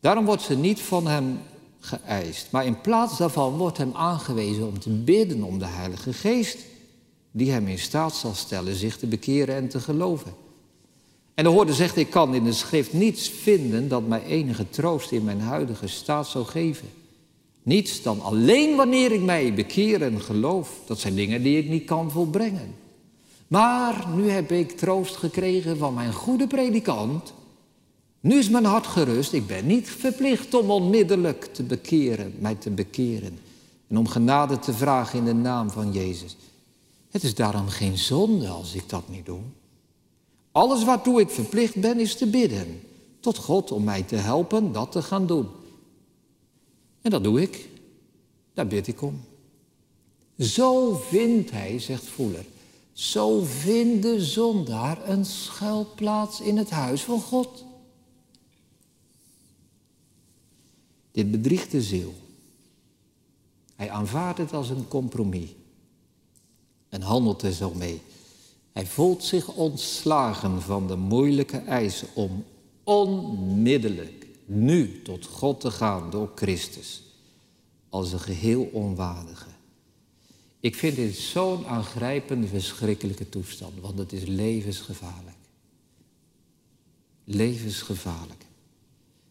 Daarom 0.00 0.24
wordt 0.24 0.42
ze 0.42 0.56
niet 0.56 0.80
van 0.80 1.06
hem 1.06 1.38
geëist, 1.80 2.50
maar 2.50 2.66
in 2.66 2.80
plaats 2.80 3.18
daarvan 3.18 3.56
wordt 3.56 3.78
hem 3.78 3.92
aangewezen 3.94 4.66
om 4.66 4.78
te 4.78 4.90
bidden 4.90 5.42
om 5.42 5.58
de 5.58 5.66
Heilige 5.66 6.12
Geest, 6.12 6.58
die 7.30 7.50
hem 7.50 7.68
in 7.68 7.78
staat 7.78 8.14
zal 8.14 8.34
stellen 8.34 8.74
zich 8.74 8.96
te 8.96 9.06
bekeren 9.06 9.54
en 9.54 9.68
te 9.68 9.80
geloven. 9.80 10.45
En 11.36 11.44
de 11.44 11.50
hoorde 11.50 11.72
zegt, 11.72 11.96
ik 11.96 12.10
kan 12.10 12.34
in 12.34 12.44
de 12.44 12.52
schrift 12.52 12.92
niets 12.92 13.28
vinden 13.28 13.88
dat 13.88 14.06
mij 14.06 14.24
enige 14.24 14.68
troost 14.70 15.12
in 15.12 15.24
mijn 15.24 15.40
huidige 15.40 15.86
staat 15.86 16.26
zou 16.26 16.44
geven. 16.44 16.88
Niets 17.62 18.02
dan 18.02 18.20
alleen 18.20 18.76
wanneer 18.76 19.12
ik 19.12 19.22
mij 19.22 19.54
bekeer 19.54 20.02
en 20.02 20.20
geloof. 20.20 20.70
Dat 20.86 20.98
zijn 20.98 21.14
dingen 21.14 21.42
die 21.42 21.58
ik 21.58 21.68
niet 21.68 21.84
kan 21.84 22.10
volbrengen. 22.10 22.74
Maar 23.46 24.08
nu 24.14 24.30
heb 24.30 24.52
ik 24.52 24.70
troost 24.70 25.16
gekregen 25.16 25.78
van 25.78 25.94
mijn 25.94 26.12
goede 26.12 26.46
predikant. 26.46 27.32
Nu 28.20 28.38
is 28.38 28.48
mijn 28.48 28.64
hart 28.64 28.86
gerust. 28.86 29.32
Ik 29.32 29.46
ben 29.46 29.66
niet 29.66 29.90
verplicht 29.90 30.54
om 30.54 30.70
onmiddellijk 30.70 31.44
te 31.52 31.62
bekeren, 31.62 32.34
mij 32.38 32.54
te 32.54 32.70
bekeren. 32.70 33.38
En 33.88 33.98
om 33.98 34.08
genade 34.08 34.58
te 34.58 34.72
vragen 34.72 35.18
in 35.18 35.24
de 35.24 35.34
naam 35.34 35.70
van 35.70 35.92
Jezus. 35.92 36.36
Het 37.10 37.22
is 37.22 37.34
daarom 37.34 37.68
geen 37.68 37.98
zonde 37.98 38.48
als 38.48 38.74
ik 38.74 38.88
dat 38.88 39.08
niet 39.08 39.26
doe. 39.26 39.40
Alles 40.56 40.84
waartoe 40.84 41.20
ik 41.20 41.30
verplicht 41.30 41.80
ben 41.80 42.00
is 42.00 42.16
te 42.16 42.26
bidden. 42.26 42.80
Tot 43.20 43.36
God 43.36 43.72
om 43.72 43.84
mij 43.84 44.02
te 44.02 44.16
helpen 44.16 44.72
dat 44.72 44.92
te 44.92 45.02
gaan 45.02 45.26
doen. 45.26 45.48
En 47.02 47.10
dat 47.10 47.24
doe 47.24 47.40
ik. 47.40 47.68
Daar 48.54 48.66
bid 48.66 48.86
ik 48.86 49.02
om. 49.02 49.20
Zo 50.38 50.94
vindt 50.94 51.50
hij, 51.50 51.78
zegt 51.78 52.04
Voeler, 52.04 52.44
zo 52.92 53.44
vindt 53.44 54.02
de 54.02 54.24
zondaar 54.24 55.08
een 55.08 55.24
schuilplaats 55.24 56.40
in 56.40 56.56
het 56.56 56.70
huis 56.70 57.02
van 57.02 57.20
God. 57.20 57.64
Dit 61.10 61.30
bedriegt 61.30 61.70
de 61.70 61.82
ziel. 61.82 62.14
Hij 63.74 63.90
aanvaardt 63.90 64.38
het 64.38 64.52
als 64.52 64.68
een 64.68 64.88
compromis 64.88 65.50
en 66.88 67.02
handelt 67.02 67.42
er 67.42 67.52
zo 67.52 67.74
mee. 67.74 68.00
Hij 68.76 68.86
voelt 68.86 69.24
zich 69.24 69.52
ontslagen 69.52 70.62
van 70.62 70.86
de 70.86 70.96
moeilijke 70.96 71.56
eisen 71.56 72.08
om 72.14 72.44
onmiddellijk 72.84 74.26
nu 74.44 75.02
tot 75.02 75.26
God 75.26 75.60
te 75.60 75.70
gaan 75.70 76.10
door 76.10 76.32
Christus 76.34 77.02
als 77.88 78.12
een 78.12 78.20
geheel 78.20 78.68
onwaardige. 78.72 79.48
Ik 80.60 80.74
vind 80.74 80.96
dit 80.96 81.16
zo'n 81.16 81.66
aangrijpende, 81.66 82.46
verschrikkelijke 82.46 83.28
toestand, 83.28 83.80
want 83.80 83.98
het 83.98 84.12
is 84.12 84.24
levensgevaarlijk. 84.24 85.36
Levensgevaarlijk. 87.24 88.46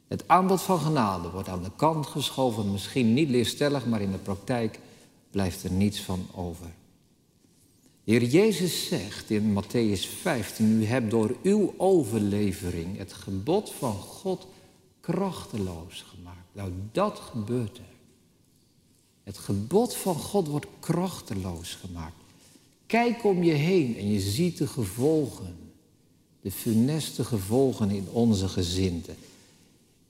Het 0.08 0.28
aanbod 0.28 0.62
van 0.62 0.80
genade 0.80 1.30
wordt 1.30 1.50
aan 1.50 1.64
de 1.64 1.72
kant 1.75 2.06
geschoven, 2.06 2.72
misschien 2.72 3.14
niet 3.14 3.30
leerstellig, 3.30 3.86
maar 3.86 4.02
in 4.02 4.12
de 4.12 4.18
praktijk 4.18 4.80
blijft 5.32 5.64
er 5.64 5.72
niets 5.72 6.02
van 6.02 6.28
over. 6.36 6.74
Heer 8.06 8.24
Jezus 8.24 8.88
zegt 8.88 9.30
in 9.30 9.54
Matthäus 9.54 10.08
15, 10.22 10.82
u 10.82 10.86
hebt 10.86 11.12
door 11.12 11.36
uw 11.44 11.74
overlevering 11.78 12.98
het 12.98 13.14
gebod 13.14 13.72
van 13.72 13.94
God 13.96 14.48
krachteloos 15.00 16.06
gemaakt. 16.08 16.48
Nou, 16.52 16.72
dat 16.92 17.20
gebeurt 17.20 17.78
er. 17.78 17.94
Het 19.24 19.38
gebod 19.38 19.96
van 19.96 20.16
God 20.16 20.48
wordt 20.48 20.66
krachteloos 20.80 21.74
gemaakt. 21.74 22.16
Kijk 22.86 23.24
om 23.24 23.44
je 23.44 23.54
heen 23.54 23.98
en 23.98 24.12
je 24.12 24.20
ziet 24.20 24.58
de 24.58 24.68
gevolgen, 24.68 25.56
de 26.42 26.52
funeste 26.52 27.24
gevolgen 27.24 27.90
in 27.90 28.08
onze 28.12 28.48
gezinten. 28.48 29.16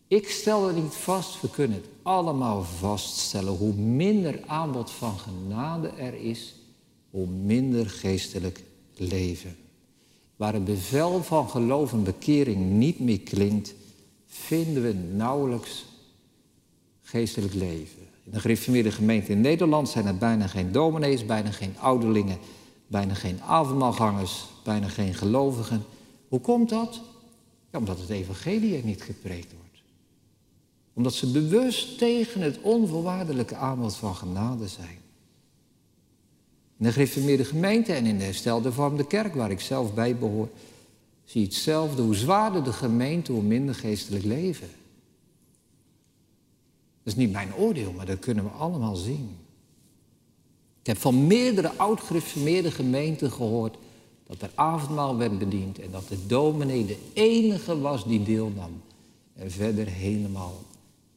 Ik 0.07 0.29
stel 0.29 0.67
het 0.67 0.75
niet 0.75 0.93
vast, 0.93 1.41
we 1.41 1.49
kunnen 1.49 1.77
het 1.77 1.89
allemaal 2.01 2.63
vaststellen. 2.63 3.53
Hoe 3.53 3.73
minder 3.73 4.39
aanbod 4.45 4.91
van 4.91 5.19
genade 5.19 5.87
er 5.87 6.13
is, 6.13 6.53
hoe 7.15 7.27
minder 7.27 7.89
geestelijk 7.89 8.63
leven. 8.95 9.55
Waar 10.35 10.53
het 10.53 10.65
bevel 10.65 11.23
van 11.23 11.49
geloof 11.49 11.93
en 11.93 12.03
bekering 12.03 12.71
niet 12.71 12.99
meer 12.99 13.19
klinkt, 13.19 13.73
vinden 14.25 14.83
we 14.83 14.93
nauwelijks 14.93 15.85
geestelijk 17.01 17.53
leven. 17.53 18.01
In 18.23 18.31
de 18.31 18.39
gereformeerde 18.39 18.91
gemeente 18.91 19.31
in 19.31 19.41
Nederland 19.41 19.89
zijn 19.89 20.05
er 20.05 20.17
bijna 20.17 20.47
geen 20.47 20.71
dominees, 20.71 21.25
bijna 21.25 21.51
geen 21.51 21.79
ouderlingen, 21.79 22.37
bijna 22.87 23.13
geen 23.13 23.41
avondmaalgangers, 23.41 24.45
bijna 24.63 24.87
geen 24.87 25.13
gelovigen. 25.13 25.83
Hoe 26.27 26.41
komt 26.41 26.69
dat? 26.69 27.01
Ja, 27.71 27.79
omdat 27.79 27.99
het 27.99 28.09
evangelie 28.09 28.77
er 28.77 28.85
niet 28.85 29.01
gepreekt 29.01 29.51
wordt. 29.51 29.81
Omdat 30.93 31.13
ze 31.13 31.31
bewust 31.31 31.97
tegen 31.97 32.41
het 32.41 32.61
onvoorwaardelijke 32.61 33.55
aanbod 33.55 33.95
van 33.95 34.15
genade 34.15 34.67
zijn. 34.67 35.03
De 36.77 36.91
gereformeerde 36.91 37.45
gemeente 37.45 37.93
en 37.93 38.05
in 38.05 38.17
de 38.17 38.23
herstelde 38.23 38.71
vormde 38.71 39.07
kerk, 39.07 39.35
waar 39.35 39.51
ik 39.51 39.59
zelf 39.59 39.93
bij 39.93 40.17
behoor, 40.17 40.49
zie 41.25 41.41
je 41.41 41.47
hetzelfde. 41.47 42.01
Hoe 42.01 42.15
zwaarder 42.15 42.63
de 42.63 42.73
gemeente, 42.73 43.31
hoe 43.31 43.43
minder 43.43 43.75
geestelijk 43.75 44.23
leven. 44.23 44.67
Dat 47.03 47.13
is 47.13 47.15
niet 47.15 47.31
mijn 47.31 47.55
oordeel, 47.55 47.91
maar 47.91 48.05
dat 48.05 48.19
kunnen 48.19 48.43
we 48.43 48.49
allemaal 48.49 48.95
zien. 48.95 49.29
Ik 50.79 50.87
heb 50.91 50.97
van 50.97 51.27
meerdere 51.27 51.71
oud-gereformeerde 51.77 52.71
gemeenten 52.71 53.31
gehoord 53.31 53.77
dat 54.27 54.41
er 54.41 54.51
avondmaal 54.55 55.17
werd 55.17 55.39
bediend 55.39 55.79
en 55.79 55.91
dat 55.91 56.07
de 56.07 56.25
dominee 56.25 56.85
de 56.85 56.97
enige 57.13 57.79
was 57.79 58.05
die 58.05 58.23
deelnam. 58.23 58.81
En 59.33 59.51
verder 59.51 59.87
helemaal 59.87 60.61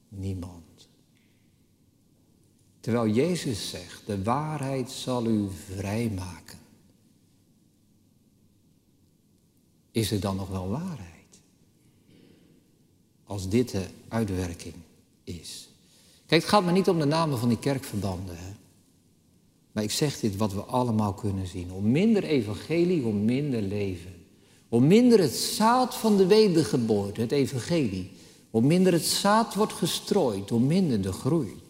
niemand. 0.08 0.57
Terwijl 2.88 3.12
Jezus 3.12 3.70
zegt, 3.70 4.02
de 4.06 4.22
waarheid 4.22 4.90
zal 4.90 5.26
u 5.26 5.48
vrijmaken. 5.74 6.58
Is 9.90 10.10
er 10.10 10.20
dan 10.20 10.36
nog 10.36 10.48
wel 10.48 10.68
waarheid? 10.68 11.40
Als 13.24 13.48
dit 13.48 13.70
de 13.70 13.86
uitwerking 14.08 14.74
is. 15.24 15.68
Kijk, 16.26 16.40
het 16.40 16.50
gaat 16.50 16.64
me 16.64 16.72
niet 16.72 16.88
om 16.88 16.98
de 16.98 17.04
namen 17.04 17.38
van 17.38 17.48
die 17.48 17.58
kerkverbanden. 17.58 18.36
Hè? 18.38 18.52
Maar 19.72 19.84
ik 19.84 19.90
zeg 19.90 20.20
dit 20.20 20.36
wat 20.36 20.52
we 20.52 20.60
allemaal 20.60 21.14
kunnen 21.14 21.46
zien. 21.46 21.68
Hoe 21.68 21.82
minder 21.82 22.24
evangelie, 22.24 23.02
hoe 23.02 23.12
minder 23.12 23.62
leven. 23.62 24.14
Hoe 24.68 24.80
minder 24.80 25.20
het 25.20 25.34
zaad 25.34 25.94
van 25.94 26.16
de 26.16 26.26
wedergeboorte, 26.26 27.20
het 27.20 27.32
evangelie. 27.32 28.10
Hoe 28.50 28.62
minder 28.62 28.92
het 28.92 29.06
zaad 29.06 29.54
wordt 29.54 29.72
gestrooid, 29.72 30.48
hoe 30.50 30.60
minder 30.60 31.00
de 31.00 31.12
groeit. 31.12 31.67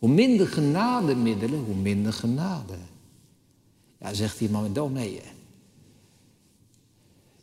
Hoe 0.00 0.08
minder 0.08 0.46
genademiddelen, 0.46 1.64
hoe 1.64 1.74
minder 1.74 2.12
genade. 2.12 2.76
Ja, 3.98 4.14
zegt 4.14 4.38
die 4.38 4.50
man, 4.50 4.72
dominee. 4.72 5.20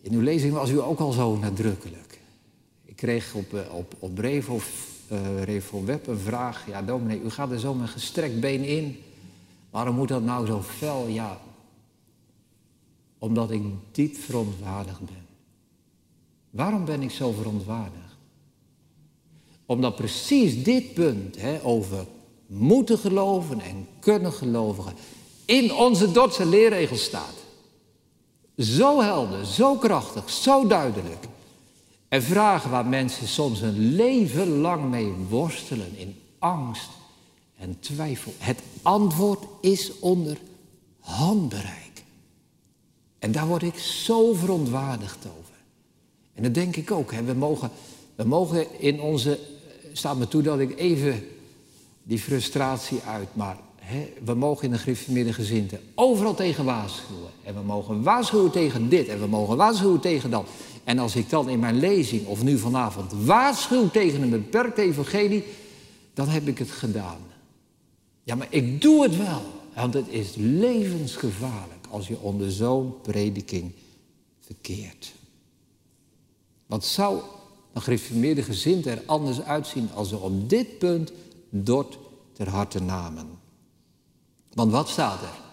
In 0.02 0.13
uw 0.13 0.22
lezing 0.22 0.54
was 0.54 0.70
u 0.70 0.82
ook 0.82 1.00
al 1.00 1.12
zo 1.12 1.36
nadrukkelijk. 1.36 2.20
Ik 2.86 2.96
kreeg 2.96 3.34
op, 3.34 3.54
eh, 3.54 3.74
op, 3.74 3.96
op 4.00 4.17
Revo, 4.17 4.60
uh, 5.12 5.84
Web 5.86 6.08
een 6.08 6.17
vraag. 6.17 6.67
Ja, 6.67 6.82
dominee, 6.82 7.22
u 7.22 7.30
gaat 7.30 7.52
er 7.52 7.60
zo 7.60 7.74
met 7.74 7.89
gestrekt 7.89 8.39
been 8.39 8.63
in. 8.63 9.00
Waarom 9.70 9.96
moet 9.96 10.08
dat 10.08 10.24
nou 10.24 10.46
zo 10.46 10.62
fel? 10.62 11.08
Ja, 11.08 11.39
omdat 13.17 13.52
ik 13.52 13.62
diep 13.91 14.15
verontwaardigd 14.15 15.00
ben. 15.00 15.26
Waarom 16.50 16.86
ben 16.86 17.02
ik 17.02 17.12
zo 17.12 17.32
verontwaardigd? 17.32 18.15
Omdat 19.65 19.96
precies 19.96 20.63
dit 20.63 20.93
punt 20.93 21.41
hè, 21.41 21.63
over 21.63 22.06
moeten 22.48 22.98
geloven 22.98 23.62
en 23.62 23.88
kunnen 24.00 24.34
gelovigen 24.34 24.94
in 25.46 25.74
onze 25.74 26.12
Dordtse 26.12 26.46
leerregels 26.46 27.04
staat. 27.04 27.34
Zo 28.58 29.02
helder, 29.02 29.46
zo 29.46 29.76
krachtig, 29.76 30.30
zo 30.30 30.68
duidelijk. 30.68 31.26
En 32.08 32.24
vragen 32.24 32.70
waar 32.70 32.86
mensen 32.86 33.28
soms 33.28 33.62
een 33.62 33.96
leven 33.96 34.48
lang 34.48 34.90
mee 34.90 35.14
worstelen 35.30 35.98
in 35.98 36.16
angst 36.40 36.90
en 37.58 37.80
twijfel. 37.80 38.34
Het 38.38 38.60
antwoord 38.82 39.44
is 39.62 40.00
onder 40.00 40.38
handbereik. 41.00 42.04
En 43.20 43.32
daar 43.32 43.48
word 43.48 43.64
ik 43.64 43.78
zo 43.78 44.34
verontwaardigd 44.34 45.26
over. 45.40 45.54
En 46.34 46.44
dat 46.44 46.54
denk 46.54 46.76
ik 46.76 46.92
ook. 46.92 47.12
Hè. 47.12 47.24
We, 47.24 47.34
mogen, 47.34 47.72
we 48.16 48.24
mogen 48.24 48.80
in 48.80 49.02
onze. 49.02 49.40
Staat 49.94 50.18
me 50.18 50.28
toe 50.28 50.42
dat 50.42 50.60
ik 50.60 50.78
even 50.80 51.24
die 52.08 52.20
frustratie 52.20 53.00
uit. 53.08 53.28
Maar 53.34 53.58
hè, 53.76 54.10
we 54.24 54.34
mogen 54.34 54.65
in 54.65 54.72
de 54.72 54.78
gereformeerde 54.78 55.34
gezinten 55.34 55.80
overal 55.96 56.36
tegen 56.36 56.65
waarschuwen. 56.65 57.32
En 57.43 57.54
we 57.54 57.62
mogen 57.62 58.04
waarschuwen 58.04 58.52
tegen 58.52 58.89
dit 58.89 59.08
en 59.08 59.20
we 59.20 59.28
mogen 59.28 59.58
waarschuwen 59.58 60.00
tegen 60.00 60.30
dat. 60.30 60.48
En 60.84 61.00
als 61.00 61.15
ik 61.15 61.30
dan 61.30 61.50
in 61.50 61.60
mijn 61.60 61.80
lezing, 61.80 62.26
of 62.26 62.43
nu 62.43 62.58
vanavond, 62.58 63.12
waarschuw 63.26 63.89
tegen 63.89 64.22
een 64.22 64.30
beperkt 64.30 64.78
evangelie, 64.78 65.43
dan 66.13 66.30
heb 66.30 66.48
ik 66.48 66.58
het 66.58 66.72
gedaan. 66.72 67.20
Ja, 68.24 68.36
maar 68.36 68.48
ik 68.50 68.82
doe 68.82 69.04
het 69.04 69.17
wel. 69.17 69.41
Want 69.76 69.93
het 69.93 70.08
is 70.10 70.34
levensgevaarlijk 70.36 71.88
als 71.89 72.08
je 72.08 72.20
onder 72.20 72.52
zo'n 72.52 72.93
prediking 73.02 73.72
verkeert. 74.39 75.13
Wat 76.65 76.86
zou 76.86 77.20
een 77.74 77.82
gereformeerde 77.82 78.43
gezin 78.43 78.86
er 78.86 79.02
anders 79.06 79.41
uitzien 79.41 79.89
als 79.93 80.10
ze 80.10 80.17
op 80.17 80.50
dit 80.50 80.78
punt 80.78 81.12
Dort 81.50 81.98
ter 82.34 82.50
harte 82.50 82.82
namen? 82.82 83.28
Want 84.54 84.72
wat 84.72 84.90
staat 84.90 85.22
er? 85.22 85.46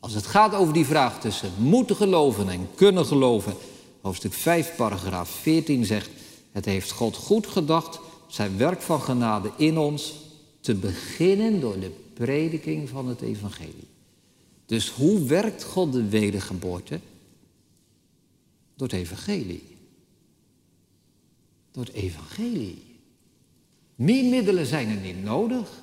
Als 0.00 0.14
het 0.14 0.26
gaat 0.26 0.54
over 0.54 0.72
die 0.72 0.86
vraag 0.86 1.20
tussen 1.20 1.52
moeten 1.58 1.96
geloven 1.96 2.48
en 2.48 2.68
kunnen 2.74 3.06
geloven, 3.06 3.54
hoofdstuk 4.00 4.32
5, 4.32 4.76
paragraaf 4.76 5.30
14 5.30 5.84
zegt: 5.84 6.10
Het 6.52 6.64
heeft 6.64 6.90
God 6.90 7.16
goed 7.16 7.46
gedacht, 7.46 8.00
zijn 8.26 8.56
werk 8.56 8.82
van 8.82 9.00
genade 9.00 9.50
in 9.56 9.78
ons, 9.78 10.14
te 10.60 10.74
beginnen 10.74 11.60
door 11.60 11.78
de 11.78 11.90
prediking 12.14 12.88
van 12.88 13.08
het 13.08 13.20
evangelie. 13.20 13.88
Dus 14.66 14.90
hoe 14.90 15.24
werkt 15.24 15.64
God 15.64 15.92
de 15.92 16.08
wedergeboorte? 16.08 17.00
Door 18.76 18.88
het 18.88 18.96
evangelie. 18.96 19.76
Door 21.70 21.84
het 21.84 21.94
evangelie. 21.94 22.87
Meer 23.98 24.24
middelen 24.24 24.66
zijn 24.66 24.88
er 24.88 24.96
niet 24.96 25.24
nodig. 25.24 25.82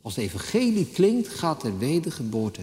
Als 0.00 0.16
het 0.16 0.24
evangelie 0.24 0.86
klinkt, 0.86 1.28
gaat 1.28 1.62
er 1.62 1.78
wedergeboorte 1.78 2.60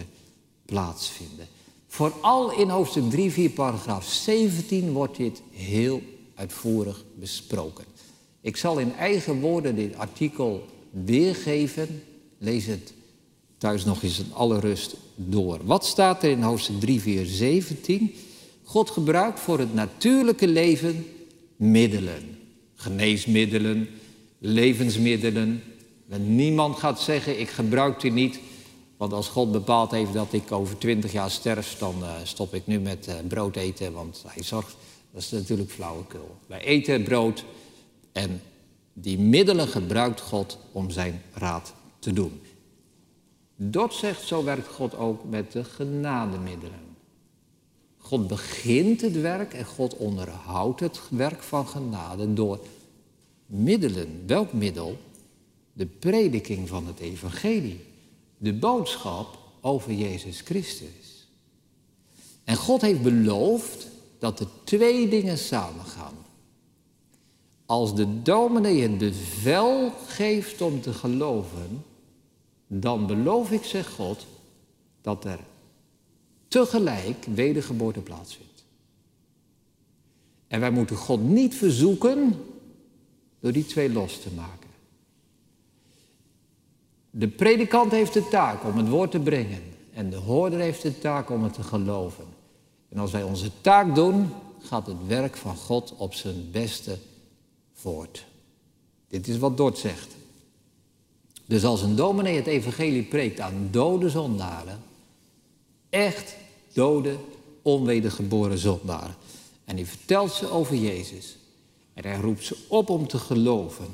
plaatsvinden. 0.64 1.46
Vooral 1.86 2.52
in 2.52 2.68
hoofdstuk 2.68 3.10
3, 3.10 3.30
4, 3.30 3.50
paragraaf 3.50 4.04
17 4.04 4.92
wordt 4.92 5.16
dit 5.16 5.42
heel 5.50 6.02
uitvoerig 6.34 7.04
besproken. 7.14 7.84
Ik 8.40 8.56
zal 8.56 8.78
in 8.78 8.94
eigen 8.94 9.40
woorden 9.40 9.76
dit 9.76 9.96
artikel 9.96 10.66
weergeven. 10.90 12.02
Lees 12.38 12.66
het 12.66 12.92
thuis 13.58 13.84
nog 13.84 14.02
eens 14.02 14.18
in 14.18 14.32
alle 14.32 14.60
rust 14.60 14.96
door. 15.14 15.60
Wat 15.64 15.84
staat 15.84 16.22
er 16.22 16.30
in 16.30 16.42
hoofdstuk 16.42 16.80
3, 16.80 17.00
4, 17.00 17.26
17? 17.26 18.14
God 18.62 18.90
gebruikt 18.90 19.40
voor 19.40 19.58
het 19.58 19.74
natuurlijke 19.74 20.48
leven 20.48 21.06
middelen. 21.56 22.38
Geneesmiddelen, 22.74 23.88
levensmiddelen. 24.40 25.62
En 26.08 26.34
niemand 26.34 26.78
gaat 26.78 27.00
zeggen, 27.00 27.40
ik 27.40 27.48
gebruik 27.48 28.00
die 28.00 28.12
niet. 28.12 28.40
Want 28.96 29.12
als 29.12 29.28
God 29.28 29.52
bepaald 29.52 29.90
heeft 29.90 30.12
dat 30.12 30.32
ik 30.32 30.52
over 30.52 30.78
twintig 30.78 31.12
jaar 31.12 31.30
sterf, 31.30 31.76
dan 31.78 31.94
uh, 32.00 32.14
stop 32.22 32.54
ik 32.54 32.66
nu 32.66 32.78
met 32.78 33.08
uh, 33.08 33.14
brood 33.28 33.56
eten, 33.56 33.92
want 33.92 34.24
hij 34.26 34.42
zorgt. 34.42 34.76
Dat 35.12 35.22
is 35.22 35.30
natuurlijk 35.30 35.70
flauwekul. 35.70 36.36
Wij 36.46 36.60
eten 36.60 37.02
brood 37.02 37.44
en 38.12 38.42
die 38.92 39.18
middelen 39.18 39.68
gebruikt 39.68 40.20
God 40.20 40.58
om 40.72 40.90
zijn 40.90 41.22
raad 41.32 41.74
te 41.98 42.12
doen. 42.12 42.40
Dort 43.56 43.94
zegt, 43.94 44.26
zo 44.26 44.44
werkt 44.44 44.68
God 44.68 44.96
ook 44.96 45.24
met 45.24 45.52
de 45.52 45.64
genademiddelen. 45.64 46.88
God 47.98 48.26
begint 48.26 49.00
het 49.00 49.20
werk 49.20 49.54
en 49.54 49.64
God 49.64 49.96
onderhoudt 49.96 50.80
het 50.80 51.00
werk 51.10 51.42
van 51.42 51.66
genade 51.66 52.34
door 52.34 52.60
middelen. 53.50 54.22
Welk 54.26 54.52
middel? 54.52 54.98
De 55.72 55.86
prediking 55.86 56.68
van 56.68 56.86
het 56.86 56.98
evangelie. 56.98 57.80
De 58.38 58.54
boodschap 58.54 59.38
over 59.60 59.92
Jezus 59.92 60.40
Christus. 60.40 61.28
En 62.44 62.56
God 62.56 62.80
heeft 62.80 63.02
beloofd 63.02 63.88
dat 64.18 64.40
er 64.40 64.46
twee 64.64 65.08
dingen 65.08 65.38
samengaan. 65.38 66.14
Als 67.66 67.94
de 67.94 68.22
dominee 68.22 68.82
het 68.82 68.98
bevel 68.98 69.90
geeft 70.06 70.60
om 70.60 70.80
te 70.80 70.92
geloven, 70.92 71.84
dan 72.66 73.06
beloof 73.06 73.50
ik, 73.50 73.64
zegt 73.64 73.94
God, 73.94 74.26
dat 75.00 75.24
er 75.24 75.38
tegelijk 76.48 77.24
wedergeboorte 77.34 78.00
plaatsvindt. 78.00 78.64
En 80.48 80.60
wij 80.60 80.70
moeten 80.70 80.96
God 80.96 81.22
niet 81.22 81.54
verzoeken 81.54 82.34
door 83.40 83.52
die 83.52 83.66
twee 83.66 83.92
los 83.92 84.20
te 84.20 84.30
maken. 84.36 84.68
De 87.10 87.28
predikant 87.28 87.90
heeft 87.90 88.12
de 88.12 88.28
taak 88.28 88.64
om 88.64 88.76
het 88.76 88.88
woord 88.88 89.10
te 89.10 89.20
brengen 89.20 89.62
en 89.92 90.10
de 90.10 90.16
hoorder 90.16 90.58
heeft 90.58 90.82
de 90.82 90.98
taak 90.98 91.30
om 91.30 91.42
het 91.42 91.54
te 91.54 91.62
geloven. 91.62 92.24
En 92.88 92.98
als 92.98 93.10
wij 93.10 93.22
onze 93.22 93.50
taak 93.60 93.94
doen, 93.94 94.32
gaat 94.58 94.86
het 94.86 95.06
werk 95.06 95.36
van 95.36 95.56
God 95.56 95.94
op 95.96 96.14
zijn 96.14 96.50
beste 96.50 96.98
voort. 97.72 98.26
Dit 99.08 99.28
is 99.28 99.38
wat 99.38 99.56
Dort 99.56 99.78
zegt. 99.78 100.16
Dus 101.46 101.64
als 101.64 101.82
een 101.82 101.96
dominee 101.96 102.36
het 102.36 102.46
evangelie 102.46 103.02
preekt 103.02 103.40
aan 103.40 103.68
dode 103.70 104.08
zondaren, 104.08 104.82
echt 105.88 106.36
dode, 106.72 107.16
onwedergeboren 107.62 108.58
zondaren, 108.58 109.14
en 109.64 109.76
hij 109.76 109.86
vertelt 109.86 110.32
ze 110.32 110.50
over 110.50 110.76
Jezus, 110.76 111.36
en 111.94 112.04
hij 112.04 112.20
roept 112.20 112.44
ze 112.44 112.56
op 112.68 112.88
om 112.88 113.06
te 113.06 113.18
geloven, 113.18 113.88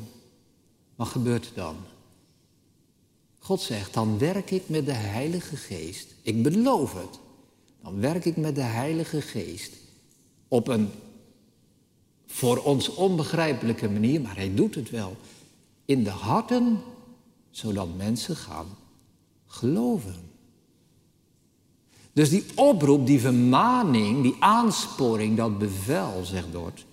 wat 0.96 1.08
gebeurt 1.08 1.46
er 1.46 1.54
dan? 1.54 1.76
God 3.38 3.60
zegt, 3.60 3.94
dan 3.94 4.18
werk 4.18 4.50
ik 4.50 4.68
met 4.68 4.86
de 4.86 4.92
Heilige 4.92 5.56
Geest. 5.56 6.14
Ik 6.22 6.42
beloof 6.42 6.94
het. 6.94 7.18
Dan 7.82 8.00
werk 8.00 8.24
ik 8.24 8.36
met 8.36 8.54
de 8.54 8.62
Heilige 8.62 9.20
Geest 9.20 9.72
op 10.48 10.68
een 10.68 10.90
voor 12.26 12.62
ons 12.62 12.88
onbegrijpelijke 12.94 13.90
manier, 13.90 14.20
maar 14.20 14.36
hij 14.36 14.54
doet 14.54 14.74
het 14.74 14.90
wel. 14.90 15.16
In 15.84 16.04
de 16.04 16.10
harten 16.10 16.80
zodat 17.50 17.96
mensen 17.96 18.36
gaan 18.36 18.66
geloven. 19.46 20.30
Dus 22.12 22.30
die 22.30 22.44
oproep, 22.54 23.06
die 23.06 23.20
vermaning, 23.20 24.22
die 24.22 24.36
aansporing, 24.38 25.36
dat 25.36 25.58
bevel, 25.58 26.24
zegt 26.24 26.52
Dort, 26.52 26.84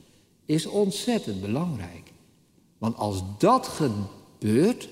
is 0.54 0.66
ontzettend 0.66 1.42
belangrijk. 1.42 2.12
Want 2.78 2.98
als 2.98 3.24
dat 3.38 3.68
gebeurt, 3.68 4.90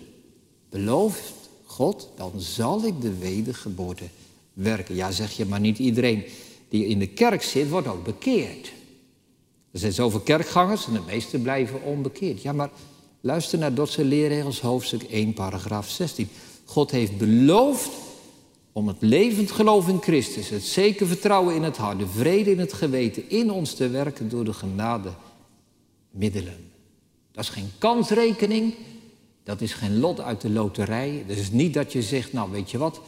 belooft 0.69 1.33
God, 1.65 2.09
dan 2.15 2.31
zal 2.37 2.85
ik 2.85 3.01
de 3.01 3.17
wedergeboorte 3.17 4.05
werken. 4.53 4.95
Ja, 4.95 5.11
zeg 5.11 5.31
je, 5.31 5.45
maar 5.45 5.59
niet 5.59 5.79
iedereen 5.79 6.23
die 6.69 6.85
in 6.85 6.99
de 6.99 7.07
kerk 7.07 7.43
zit, 7.43 7.69
wordt 7.69 7.87
ook 7.87 8.03
bekeerd. 8.03 8.71
Er 9.71 9.79
zijn 9.79 9.93
zoveel 9.93 10.19
kerkgangers 10.19 10.87
en 10.87 10.93
de 10.93 11.01
meesten 11.05 11.41
blijven 11.41 11.83
onbekeerd. 11.83 12.41
Ja, 12.41 12.53
maar 12.53 12.69
Luister 13.23 13.59
naar 13.59 13.73
Dotse 13.73 14.05
leerregels, 14.05 14.61
hoofdstuk 14.61 15.03
1, 15.03 15.33
paragraaf 15.33 15.89
16. 15.89 16.29
God 16.65 16.91
heeft 16.91 17.17
beloofd 17.17 17.89
om 18.71 18.87
het 18.87 18.97
levend 18.99 19.51
geloof 19.51 19.87
in 19.87 20.01
Christus, 20.01 20.49
het 20.49 20.63
zeker 20.63 21.07
vertrouwen 21.07 21.55
in 21.55 21.63
het 21.63 21.77
hart, 21.77 21.99
de 21.99 22.07
vrede 22.07 22.51
in 22.51 22.59
het 22.59 22.73
geweten 22.73 23.29
in 23.29 23.51
ons 23.51 23.73
te 23.73 23.89
werken 23.89 24.29
door 24.29 24.43
de 24.43 24.53
genade 24.53 25.09
middelen. 26.11 26.71
Dat 27.31 27.43
is 27.43 27.49
geen 27.49 27.71
kansrekening, 27.77 28.73
dat 29.43 29.61
is 29.61 29.73
geen 29.73 29.99
lot 29.99 30.19
uit 30.19 30.41
de 30.41 30.49
loterij. 30.49 31.23
Dat 31.27 31.37
is 31.37 31.51
niet 31.51 31.73
dat 31.73 31.91
je 31.91 32.01
zegt, 32.01 32.33
nou 32.33 32.51
weet 32.51 32.71
je 32.71 32.77
wat, 32.77 33.01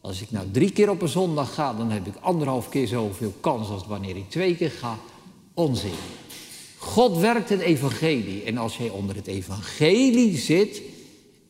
als 0.00 0.22
ik 0.22 0.30
nou 0.30 0.50
drie 0.50 0.72
keer 0.72 0.90
op 0.90 1.02
een 1.02 1.08
zondag 1.08 1.54
ga, 1.54 1.74
dan 1.74 1.90
heb 1.90 2.06
ik 2.06 2.14
anderhalf 2.20 2.68
keer 2.68 2.86
zoveel 2.86 3.32
kans 3.40 3.68
als 3.68 3.86
wanneer 3.86 4.16
ik 4.16 4.30
twee 4.30 4.56
keer 4.56 4.70
ga. 4.70 4.98
Onzin. 5.54 5.94
God 6.78 7.16
werkt 7.16 7.48
het 7.48 7.60
evangelie. 7.60 8.42
En 8.42 8.58
als 8.58 8.76
jij 8.76 8.88
onder 8.88 9.16
het 9.16 9.26
evangelie 9.26 10.38
zit 10.38 10.82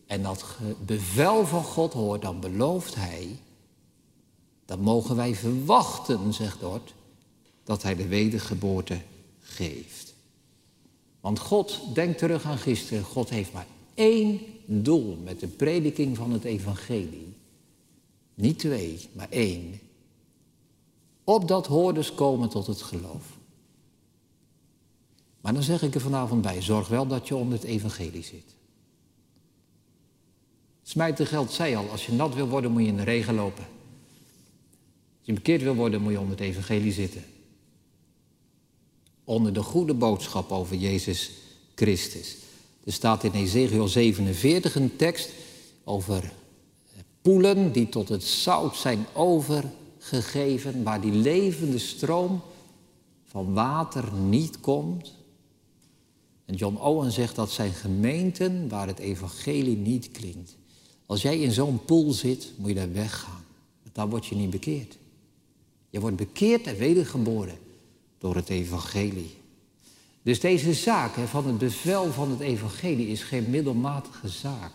en 0.07 0.23
dat 0.23 0.44
bevel 0.87 1.46
van 1.46 1.64
God 1.64 1.92
hoort, 1.92 2.23
dan 2.23 2.40
belooft 2.40 2.94
hij, 2.94 3.38
dan 4.66 4.81
mogen 4.81 5.16
wij 5.16 5.35
verwachten, 5.35 6.33
zegt 6.33 6.61
Dort, 6.61 6.94
dat 7.64 7.83
hij 7.83 7.96
de 7.96 8.07
wedergeboorte 8.07 9.01
geeft. 9.40 10.10
Want 11.20 11.38
God, 11.38 11.80
denk 11.94 12.18
terug 12.18 12.44
aan 12.44 12.59
gisteren, 12.59 13.04
God 13.04 13.30
heeft 13.30 13.52
maar 13.52 13.66
één 13.94 14.40
doel 14.64 15.16
met 15.24 15.40
de 15.40 15.46
prediking 15.46 16.16
van 16.16 16.33
het 16.33 16.44
evangelie. 16.44 17.35
Niet 18.35 18.59
twee, 18.59 19.09
maar 19.12 19.28
één. 19.30 19.80
Opdat 21.24 21.66
hoorders 21.66 22.14
komen 22.14 22.48
tot 22.48 22.66
het 22.66 22.83
geloof. 22.83 23.38
Maar 25.40 25.54
dan 25.54 25.62
zeg 25.62 25.83
ik 25.83 25.94
er 25.94 26.00
vanavond 26.00 26.42
bij, 26.42 26.62
zorg 26.62 26.88
wel 26.88 27.06
dat 27.06 27.28
je 27.28 27.37
onder 27.37 27.59
het 27.59 27.66
evangelie 27.66 28.22
zit. 28.22 28.54
Smijten 30.83 31.26
geld 31.26 31.52
zei 31.52 31.74
al, 31.74 31.90
als 31.90 32.06
je 32.06 32.12
nat 32.12 32.35
wil 32.35 32.48
worden 32.48 32.70
moet 32.70 32.83
je 32.83 32.88
in 32.88 32.96
de 32.96 33.02
regen 33.02 33.35
lopen. 33.35 33.64
Als 35.18 35.26
je 35.26 35.33
bekeerd 35.33 35.62
wil 35.62 35.74
worden 35.74 36.02
moet 36.02 36.12
je 36.12 36.20
onder 36.20 36.37
het 36.37 36.46
evangelie 36.46 36.92
zitten. 36.92 37.24
Onder 39.30 39.52
de 39.52 39.62
goede 39.62 39.94
boodschap 39.94 40.52
over 40.52 40.76
Jezus 40.76 41.30
Christus. 41.74 42.36
Er 42.84 42.92
staat 42.92 43.24
in 43.24 43.32
Ezekiel 43.32 43.88
47 43.88 44.74
een 44.74 44.96
tekst 44.96 45.30
over 45.84 46.32
poelen 47.22 47.72
die 47.72 47.88
tot 47.88 48.08
het 48.08 48.22
zout 48.22 48.76
zijn 48.76 49.06
overgegeven, 49.12 50.82
waar 50.82 51.00
die 51.00 51.12
levende 51.12 51.78
stroom 51.78 52.40
van 53.24 53.52
water 53.52 54.12
niet 54.12 54.60
komt. 54.60 55.14
En 56.44 56.54
John 56.54 56.76
Owen 56.76 57.12
zegt 57.12 57.36
dat 57.36 57.50
zijn 57.50 57.72
gemeenten 57.72 58.68
waar 58.68 58.86
het 58.86 58.98
evangelie 58.98 59.76
niet 59.76 60.10
klinkt. 60.10 60.56
Als 61.06 61.22
jij 61.22 61.38
in 61.38 61.52
zo'n 61.52 61.84
pool 61.84 62.12
zit, 62.12 62.52
moet 62.56 62.68
je 62.68 62.74
daar 62.74 62.92
weggaan. 62.92 63.44
Want 63.92 64.10
word 64.10 64.26
je 64.26 64.34
niet 64.34 64.50
bekeerd. 64.50 64.98
Je 65.90 66.00
wordt 66.00 66.16
bekeerd 66.16 66.66
en 66.66 66.76
wedergeboren 66.76 67.68
door 68.20 68.35
het 68.35 68.48
evangelie. 68.48 69.38
Dus 70.22 70.40
deze 70.40 70.74
zaak 70.74 71.12
van 71.26 71.46
het 71.46 71.59
bevel 71.59 72.12
van 72.12 72.30
het 72.30 72.40
evangelie 72.40 73.09
is 73.09 73.22
geen 73.22 73.50
middelmatige 73.50 74.28
zaak. 74.28 74.72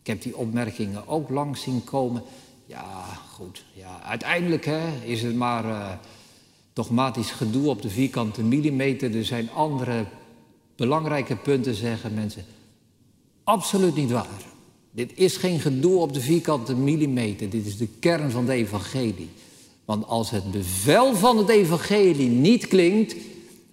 Ik 0.00 0.06
heb 0.06 0.22
die 0.22 0.36
opmerkingen 0.36 1.08
ook 1.08 1.28
lang 1.28 1.56
zien 1.56 1.84
komen. 1.84 2.22
Ja, 2.66 3.04
goed. 3.30 3.64
Ja, 3.72 4.02
uiteindelijk 4.02 4.64
hè, 4.64 5.04
is 5.04 5.22
het 5.22 5.34
maar 5.34 5.64
uh, 5.64 5.92
dogmatisch 6.72 7.30
gedoe 7.30 7.68
op 7.68 7.82
de 7.82 7.90
vierkante 7.90 8.42
millimeter. 8.42 9.16
Er 9.16 9.24
zijn 9.24 9.50
andere 9.50 10.04
belangrijke 10.76 11.36
punten, 11.36 11.74
zeggen 11.74 12.14
mensen. 12.14 12.44
Absoluut 13.44 13.94
niet 13.94 14.10
waar. 14.10 14.42
Dit 14.90 15.12
is 15.14 15.36
geen 15.36 15.60
gedoe 15.60 15.98
op 15.98 16.12
de 16.12 16.20
vierkante 16.20 16.74
millimeter. 16.74 17.50
Dit 17.50 17.66
is 17.66 17.76
de 17.76 17.88
kern 18.00 18.30
van 18.30 18.42
het 18.42 18.52
evangelie. 18.52 19.30
Want 19.84 20.06
als 20.06 20.30
het 20.30 20.50
bevel 20.50 21.14
van 21.14 21.38
het 21.38 21.48
evangelie 21.48 22.28
niet 22.28 22.68
klinkt, 22.68 23.14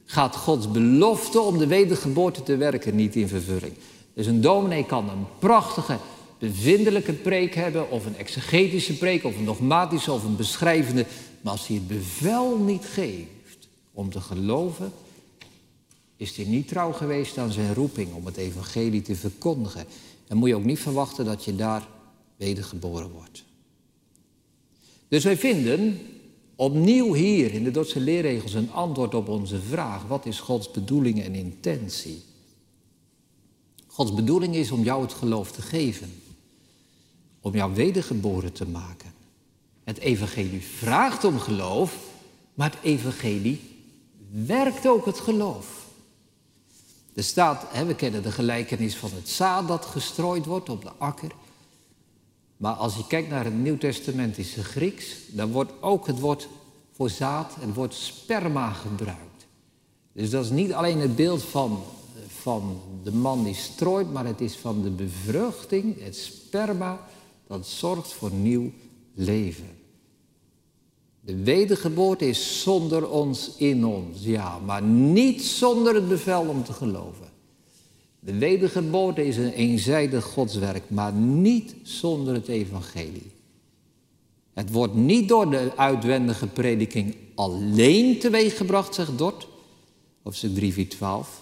gaat 0.06 0.36
Gods 0.36 0.72
belofte 0.72 1.40
om 1.40 1.58
de 1.58 1.68
wedergeboorte 1.68 2.44
te 2.44 2.58
werken 2.58 2.96
niet 2.96 3.16
in 3.16 3.28
vervulling. 3.28 3.74
Dus 4.14 4.26
een 4.26 4.42
dominee 4.42 4.86
kan 4.86 5.10
een 5.10 5.26
prachtige, 5.40 5.98
bevindelijke 6.40 7.14
preek 7.14 7.56
hebben, 7.56 7.92
of 7.92 8.06
een 8.06 8.18
exegetische 8.18 8.98
preek, 8.98 9.24
of 9.24 9.38
een 9.38 9.46
dogmatische, 9.46 10.12
of 10.12 10.24
een 10.24 10.36
beschrijvende. 10.36 11.06
Maar 11.42 11.52
als 11.52 11.68
hij 11.68 11.76
het 11.76 11.88
bevel 11.88 12.58
niet 12.58 12.86
geeft 12.86 13.68
om 13.94 14.12
te 14.12 14.22
geloven, 14.22 14.92
is 16.18 16.36
hij 16.36 16.46
niet 16.46 16.68
trouw 16.68 16.92
geweest 16.92 17.38
aan 17.38 17.52
zijn 17.52 17.74
roeping 17.74 18.14
om 18.14 18.26
het 18.26 18.38
evangelie 18.38 19.02
te 19.02 19.16
verkondigen. 19.16 19.86
En 20.28 20.38
moet 20.38 20.50
je 20.50 20.56
ook 20.56 20.64
niet 20.64 20.80
verwachten 20.80 21.26
dat 21.26 21.44
je 21.44 21.56
daar 21.56 21.88
wedergeboren 22.36 23.12
wordt. 23.12 23.44
Dus 25.12 25.24
wij 25.24 25.38
vinden 25.38 26.00
opnieuw 26.56 27.14
hier 27.14 27.54
in 27.54 27.64
de 27.64 27.72
Dordtse 27.72 28.00
leerregels 28.00 28.54
een 28.54 28.72
antwoord 28.72 29.14
op 29.14 29.28
onze 29.28 29.62
vraag: 29.62 30.04
wat 30.04 30.26
is 30.26 30.40
Gods 30.40 30.72
bedoeling 30.72 31.24
en 31.24 31.36
intentie? 31.36 32.24
Gods 33.88 34.14
bedoeling 34.14 34.56
is 34.56 34.72
om 34.72 34.84
jou 34.84 35.02
het 35.02 35.14
geloof 35.14 35.52
te 35.52 35.62
geven, 35.62 36.14
om 37.42 37.54
jou 37.56 37.74
wedergeboren 37.74 38.52
te 38.52 38.68
maken. 38.68 39.14
Het 39.84 39.98
evangelie 39.98 40.62
vraagt 40.62 41.24
om 41.24 41.40
geloof, 41.40 41.98
maar 42.54 42.70
het 42.72 42.80
evangelie 42.84 43.62
werkt 44.30 44.88
ook 44.88 45.06
het 45.06 45.20
geloof. 45.20 45.86
Er 47.14 47.24
staat, 47.24 47.66
hè, 47.70 47.86
we 47.86 47.96
kennen 47.96 48.24
de 48.24 48.32
gelijkenis 48.32 48.96
van 48.96 49.10
het 49.14 49.30
zaad 49.30 49.68
dat 49.68 49.86
gestrooid 49.86 50.46
wordt 50.46 50.70
op 50.70 50.82
de 50.82 50.92
akker. 50.98 51.32
Maar 52.62 52.74
als 52.74 52.96
je 52.96 53.08
kijkt 53.08 53.30
naar 53.30 53.44
het 53.44 53.54
Nieuw-testamentische 53.54 54.64
Grieks, 54.64 55.16
dan 55.28 55.52
wordt 55.52 55.72
ook 55.80 56.08
het 56.08 56.20
woord 56.20 56.48
voor 56.92 57.10
zaad, 57.10 57.56
het 57.60 57.74
woord 57.74 57.94
sperma 57.94 58.72
gebruikt. 58.72 59.48
Dus 60.12 60.30
dat 60.30 60.44
is 60.44 60.50
niet 60.50 60.74
alleen 60.74 61.00
het 61.00 61.16
beeld 61.16 61.44
van, 61.44 61.84
van 62.28 62.82
de 63.04 63.12
man 63.12 63.44
die 63.44 63.54
strooit, 63.54 64.12
maar 64.12 64.26
het 64.26 64.42
is 64.42 64.56
van 64.56 64.82
de 64.82 64.90
bevruchting, 64.90 66.04
het 66.04 66.16
sperma, 66.16 67.08
dat 67.48 67.68
zorgt 67.68 68.14
voor 68.14 68.32
nieuw 68.32 68.72
leven. 69.14 69.70
De 71.20 71.44
wedergeboorte 71.44 72.28
is 72.28 72.62
zonder 72.62 73.10
ons 73.10 73.56
in 73.58 73.86
ons, 73.86 74.18
ja, 74.24 74.60
maar 74.60 74.82
niet 74.84 75.42
zonder 75.42 75.96
het 75.96 76.08
bevel 76.08 76.42
om 76.42 76.64
te 76.64 76.74
geloven. 76.74 77.31
De 78.24 78.38
wedergeboorte 78.38 79.26
is 79.26 79.38
een 79.38 79.54
eenzijdig 79.54 80.24
godswerk, 80.24 80.90
maar 80.90 81.14
niet 81.14 81.76
zonder 81.84 82.34
het 82.34 82.48
evangelie. 82.48 83.32
Het 84.54 84.72
wordt 84.72 84.94
niet 84.94 85.30
door 85.30 85.50
de 85.50 85.72
uitwendige 85.76 86.48
prediking 86.48 87.16
alleen 87.36 88.20
teweeggebracht, 88.20 88.96
zegt 88.96 89.18
Dort, 89.18 89.48
hoofdstuk 90.24 90.54
3, 90.54 90.74
vers 90.74 90.88
12, 90.88 91.42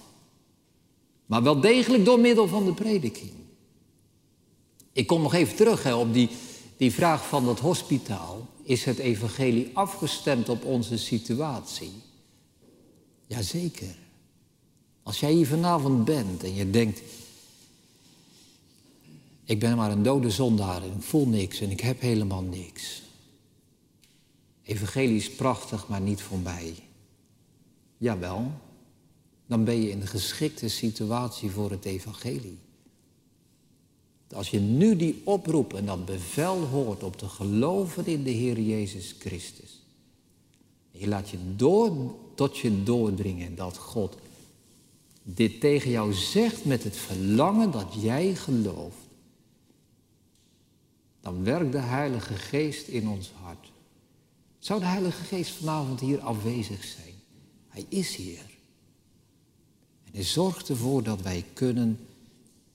maar 1.26 1.44
wel 1.44 1.60
degelijk 1.60 2.06
door 2.06 2.20
middel 2.20 2.48
van 2.48 2.66
de 2.66 2.74
prediking. 2.74 3.32
Ik 4.92 5.08
kom 5.08 5.22
nog 5.22 5.34
even 5.34 5.56
terug 5.56 5.84
hè, 5.84 5.96
op 5.96 6.14
die, 6.14 6.30
die 6.78 6.94
vraag 6.94 7.28
van 7.28 7.46
dat 7.46 7.60
hospitaal. 7.60 8.48
Is 8.64 8.86
het 8.86 8.98
evangelie 8.98 9.70
afgestemd 9.74 10.50
op 10.50 10.66
onze 10.66 10.98
situatie? 10.98 11.92
Jazeker. 13.28 13.96
Als 15.10 15.20
jij 15.20 15.32
hier 15.32 15.48
vanavond 15.48 16.06
bent 16.06 16.44
en 16.44 16.54
je 16.54 16.70
denkt, 16.70 17.02
ik 19.44 19.60
ben 19.60 19.78
maar 19.78 19.92
een 19.92 20.04
dode 20.04 20.30
zondaar 20.30 20.84
en 20.84 20.92
ik 20.96 21.02
voel 21.02 21.28
niks 21.28 21.60
en 21.60 21.72
ik 21.72 21.80
heb 21.80 22.02
helemaal 22.02 22.42
niks. 22.42 23.02
Evangelie 24.64 25.16
is 25.16 25.32
prachtig, 25.32 25.88
maar 25.88 26.02
niet 26.02 26.22
voor 26.22 26.38
mij. 26.38 26.74
Jawel, 27.98 28.52
dan 29.46 29.64
ben 29.64 29.82
je 29.82 29.90
in 29.90 30.00
de 30.00 30.08
geschikte 30.08 30.68
situatie 30.68 31.52
voor 31.52 31.72
het 31.72 31.86
evangelie. 31.86 32.58
Als 34.36 34.50
je 34.50 34.60
nu 34.60 34.96
die 34.96 35.22
oproep 35.24 35.74
en 35.74 35.86
dat 35.86 36.06
bevel 36.06 36.58
hoort 36.58 37.04
om 37.04 37.16
te 37.16 37.28
geloven 37.28 38.06
in 38.06 38.24
de 38.24 38.32
Heer 38.32 38.60
Jezus 38.60 39.16
Christus. 39.20 39.82
Je 40.92 41.08
laat 41.08 41.30
je 41.30 41.38
door, 41.56 42.16
tot 42.36 42.58
je 42.58 42.84
doordringen 42.84 43.56
dat 43.56 43.78
God 43.78 44.18
dit 45.34 45.60
tegen 45.60 45.92
jou 45.92 46.14
zegt 46.14 46.66
met 46.66 46.84
het 46.84 46.98
verlangen 46.98 47.72
dat 47.72 47.94
jij 48.00 48.36
gelooft. 48.36 49.08
Dan 51.22 51.44
werkt 51.44 51.72
de 51.72 51.78
Heilige 51.78 52.34
Geest 52.34 52.88
in 52.88 53.08
ons 53.08 53.32
hart. 53.42 53.72
Zou 54.60 54.80
de 54.80 54.86
Heilige 54.86 55.24
Geest 55.24 55.52
vanavond 55.52 56.00
hier 56.00 56.20
afwezig 56.20 56.84
zijn? 56.84 57.14
Hij 57.68 57.86
is 57.90 58.16
hier. 58.16 58.58
En 60.06 60.12
hij 60.14 60.24
zorgt 60.24 60.70
ervoor 60.70 61.04
dat 61.04 61.22
wij 61.22 61.46
kunnen 61.54 62.00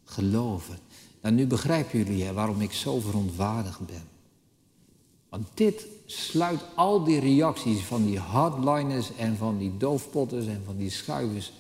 geloven. 0.04 0.78
Nou, 1.20 1.34
nu 1.34 1.46
begrijpen 1.46 1.98
jullie 1.98 2.24
hè, 2.24 2.32
waarom 2.32 2.60
ik 2.60 2.72
zo 2.72 3.00
verontwaardigd 3.00 3.86
ben. 3.86 4.08
Want 5.28 5.48
dit 5.54 5.86
sluit 6.06 6.60
al 6.74 7.04
die 7.04 7.20
reacties 7.20 7.80
van 7.80 8.06
die 8.06 8.18
hardliners 8.18 9.16
en 9.16 9.36
van 9.36 9.58
die 9.58 9.76
doofpotters 9.76 10.46
en 10.46 10.62
van 10.64 10.76
die 10.76 10.90
schuivers, 10.90 11.52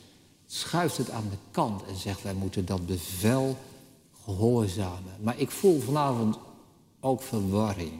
schuift 0.54 0.96
het 0.96 1.10
aan 1.10 1.28
de 1.30 1.36
kant 1.50 1.84
en 1.84 1.96
zegt 1.96 2.22
wij 2.22 2.34
moeten 2.34 2.64
dat 2.64 2.86
bevel 2.86 3.56
gehoorzamen. 4.24 5.12
Maar 5.20 5.38
ik 5.38 5.50
voel 5.50 5.80
vanavond 5.80 6.38
ook 7.00 7.22
verwarring 7.22 7.92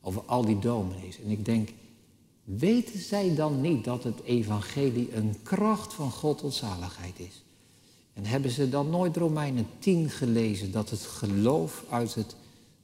over 0.00 0.22
al 0.26 0.44
die 0.44 0.58
dominees. 0.58 1.20
En 1.20 1.30
ik 1.30 1.44
denk, 1.44 1.68
weten 2.44 2.98
zij 2.98 3.34
dan 3.34 3.60
niet 3.60 3.84
dat 3.84 4.04
het 4.04 4.22
evangelie 4.22 5.14
een 5.14 5.36
kracht 5.42 5.94
van 5.94 6.10
God 6.10 6.38
tot 6.38 6.54
zaligheid 6.54 7.18
is? 7.18 7.42
En 8.12 8.24
hebben 8.24 8.50
ze 8.50 8.68
dan 8.68 8.90
nooit 8.90 9.16
Romeinen 9.16 9.66
10 9.78 10.10
gelezen 10.10 10.72
dat 10.72 10.90
het 10.90 11.00
geloof 11.00 11.84
uit 11.90 12.14
het 12.14 12.36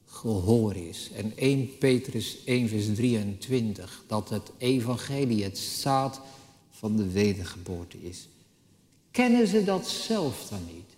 gehoor 0.07 0.77
is? 0.77 1.11
En 1.17 1.37
1 1.37 1.79
Petrus 1.79 2.45
1 2.45 2.69
vers 2.69 2.95
23 2.95 4.05
dat 4.07 4.29
het 4.29 4.51
evangelie 4.59 5.45
het 5.45 5.59
zaad 5.59 6.21
van 6.85 6.97
de 6.97 7.11
wedergeboorte 7.11 8.03
is. 8.03 8.29
Kennen 9.11 9.47
ze 9.47 9.65
dat 9.65 9.89
zelf 9.89 10.47
dan 10.49 10.61
niet? 10.75 10.91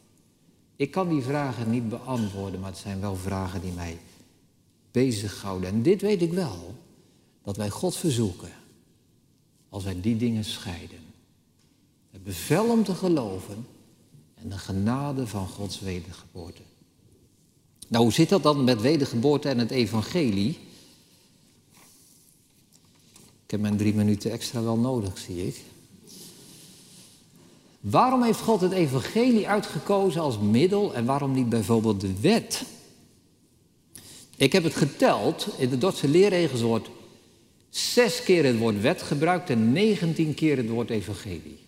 Ik 0.77 0.91
kan 0.91 1.09
die 1.09 1.23
vragen 1.23 1.71
niet 1.71 1.89
beantwoorden, 1.89 2.61
maar 2.61 2.71
het 2.71 2.79
zijn 2.79 3.01
wel 3.01 3.17
vragen 3.17 3.61
die 3.61 3.73
mij 3.73 3.99
bezighouden. 4.91 5.69
En 5.69 5.83
dit 5.83 6.01
weet 6.01 6.23
ik 6.23 6.33
wel, 6.33 6.75
dat 7.43 7.57
wij 7.57 7.71
God 7.71 7.97
verzoeken 7.97 8.51
als 9.69 9.85
wij 9.85 10.01
die 10.01 10.17
dingen 10.17 10.45
scheiden. 10.45 10.99
Het 12.11 12.25
bevel 12.25 12.71
om 12.71 12.85
te 12.85 12.95
geloven 12.95 13.67
en 14.35 14.49
de 14.49 14.59
genade 14.59 15.27
van 15.27 15.49
Gods 15.49 15.81
wedergeboorte. 15.81 16.63
Nou, 17.89 18.05
hoe 18.05 18.13
zit 18.13 18.29
dat 18.29 18.43
dan 18.43 18.65
met 18.65 18.81
wedergeboorte 18.81 19.49
en 19.49 19.59
het 19.59 19.71
evangelie? 19.71 20.59
Ik 23.45 23.51
heb 23.51 23.61
mijn 23.61 23.77
drie 23.77 23.95
minuten 23.95 24.31
extra 24.31 24.63
wel 24.63 24.77
nodig, 24.77 25.19
zie 25.19 25.47
ik. 25.47 25.75
Waarom 27.91 28.23
heeft 28.23 28.41
God 28.41 28.61
het 28.61 28.73
evangelie 28.73 29.49
uitgekozen 29.49 30.21
als 30.21 30.39
middel 30.39 30.95
en 30.95 31.05
waarom 31.05 31.33
niet 31.33 31.49
bijvoorbeeld 31.49 32.01
de 32.01 32.21
wet? 32.21 32.65
Ik 34.37 34.53
heb 34.53 34.65
het 34.65 34.75
geteld, 34.75 35.49
in 35.59 35.69
de 35.69 35.79
Dordtse 35.79 36.09
leerregels 36.09 36.61
wordt 36.61 36.89
zes 37.69 38.23
keer 38.23 38.45
het 38.45 38.59
woord 38.59 38.81
wet 38.81 39.03
gebruikt 39.03 39.51
en 39.51 39.73
negentien 39.73 40.35
keer 40.35 40.57
het 40.57 40.69
woord 40.69 40.91
evangelie. 40.91 41.59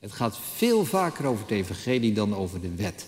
Het 0.00 0.12
gaat 0.12 0.38
veel 0.54 0.84
vaker 0.84 1.26
over 1.26 1.42
het 1.42 1.50
evangelie 1.50 2.12
dan 2.12 2.36
over 2.36 2.60
de 2.60 2.74
wet. 2.74 3.06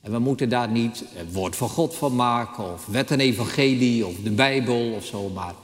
En 0.00 0.12
we 0.12 0.18
moeten 0.18 0.48
daar 0.48 0.70
niet 0.70 1.04
het 1.12 1.32
woord 1.32 1.56
van 1.56 1.68
God 1.68 1.94
van 1.94 2.14
maken, 2.14 2.72
of 2.72 2.86
wet 2.86 3.10
en 3.10 3.20
evangelie, 3.20 4.06
of 4.06 4.14
de 4.22 4.30
Bijbel 4.30 4.92
of 4.92 5.04
zo, 5.04 5.28
maar 5.28 5.54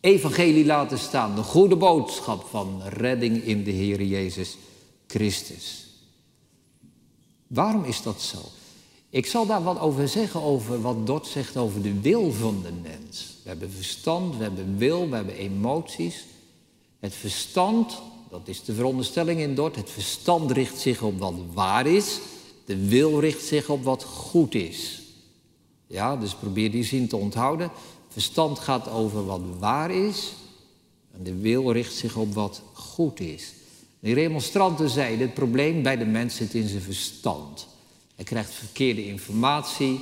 evangelie 0.00 0.64
laten 0.64 0.98
staan. 0.98 1.34
De 1.34 1.42
goede 1.42 1.76
boodschap 1.76 2.46
van 2.50 2.82
redding 2.84 3.44
in 3.44 3.64
de 3.64 3.70
Heer 3.70 4.02
Jezus 4.02 4.56
Christus. 5.08 5.86
Waarom 7.46 7.84
is 7.84 8.02
dat 8.02 8.20
zo? 8.20 8.38
Ik 9.10 9.26
zal 9.26 9.46
daar 9.46 9.62
wat 9.62 9.78
over 9.78 10.08
zeggen, 10.08 10.42
over 10.42 10.80
wat 10.80 11.06
Dort 11.06 11.26
zegt 11.26 11.56
over 11.56 11.82
de 11.82 12.00
wil 12.00 12.32
van 12.32 12.62
de 12.62 12.72
mens. 12.82 13.36
We 13.42 13.48
hebben 13.48 13.70
verstand, 13.70 14.36
we 14.36 14.42
hebben 14.42 14.78
wil, 14.78 15.08
we 15.08 15.16
hebben 15.16 15.34
emoties. 15.36 16.24
Het 17.00 17.14
verstand, 17.14 18.02
dat 18.30 18.48
is 18.48 18.64
de 18.64 18.74
veronderstelling 18.74 19.40
in 19.40 19.54
Dort, 19.54 19.76
het 19.76 19.90
verstand 19.90 20.50
richt 20.50 20.78
zich 20.78 21.02
op 21.02 21.18
wat 21.18 21.34
waar 21.52 21.86
is. 21.86 22.18
De 22.64 22.86
wil 22.86 23.20
richt 23.20 23.44
zich 23.44 23.68
op 23.68 23.84
wat 23.84 24.04
goed 24.04 24.54
is. 24.54 25.02
Ja, 25.86 26.16
dus 26.16 26.34
probeer 26.34 26.70
die 26.70 26.84
zin 26.84 27.08
te 27.08 27.16
onthouden. 27.16 27.70
Verstand 28.08 28.58
gaat 28.58 28.88
over 28.88 29.26
wat 29.26 29.42
waar 29.58 29.90
is. 29.90 30.32
En 31.14 31.22
de 31.22 31.34
wil 31.34 31.72
richt 31.72 31.94
zich 31.94 32.16
op 32.16 32.34
wat 32.34 32.62
goed 32.72 33.20
is. 33.20 33.52
De 34.00 34.12
remonstranten 34.12 34.88
zeiden, 34.88 35.26
het 35.26 35.34
probleem 35.34 35.82
bij 35.82 35.96
de 35.96 36.06
mens 36.06 36.36
zit 36.36 36.54
in 36.54 36.68
zijn 36.68 36.82
verstand. 36.82 37.66
Hij 38.14 38.24
krijgt 38.24 38.54
verkeerde 38.54 39.06
informatie, 39.06 40.00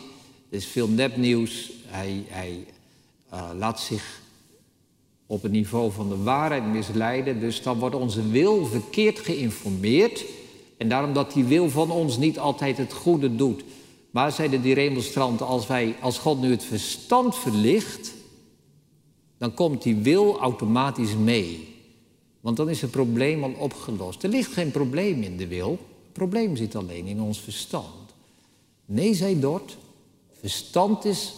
er 0.51 0.57
is 0.57 0.67
veel 0.67 0.89
nepnieuws, 0.89 1.73
hij, 1.87 2.25
hij 2.29 2.67
uh, 3.33 3.51
laat 3.59 3.81
zich 3.81 4.21
op 5.27 5.43
het 5.43 5.53
niveau 5.53 5.93
van 5.93 6.09
de 6.09 6.23
waarheid 6.23 6.67
misleiden. 6.67 7.41
Dus 7.41 7.63
dan 7.63 7.79
wordt 7.79 7.95
onze 7.95 8.29
wil 8.29 8.67
verkeerd 8.67 9.19
geïnformeerd. 9.19 10.25
En 10.77 10.89
daarom 10.89 11.13
dat 11.13 11.33
die 11.33 11.45
wil 11.45 11.71
van 11.71 11.91
ons 11.91 12.17
niet 12.17 12.39
altijd 12.39 12.77
het 12.77 12.93
goede 12.93 13.37
doet. 13.37 13.65
Maar 14.11 14.33
zeiden 14.33 14.63
die 14.63 14.75
remonstranten, 14.75 15.47
als, 15.47 15.67
wij, 15.67 15.97
als 16.01 16.19
God 16.19 16.41
nu 16.41 16.51
het 16.51 16.65
verstand 16.65 17.37
verlicht, 17.37 18.15
dan 19.39 19.55
komt 19.55 19.83
die 19.83 19.97
wil 19.97 20.39
automatisch 20.39 21.15
mee. 21.17 21.76
Want 22.47 22.59
dan 22.59 22.71
is 22.71 22.81
het 22.81 22.91
probleem 22.91 23.45
al 23.45 23.53
opgelost. 23.59 24.23
Er 24.23 24.29
ligt 24.29 24.53
geen 24.53 24.71
probleem 24.71 25.23
in 25.23 25.37
de 25.37 25.47
wil. 25.47 25.71
Het 25.71 26.13
probleem 26.13 26.57
zit 26.57 26.75
alleen 26.75 27.07
in 27.07 27.21
ons 27.21 27.41
verstand. 27.41 28.15
Nee, 28.85 29.15
zei 29.15 29.41
Dort, 29.41 29.77
verstand 30.33 31.05
is 31.05 31.35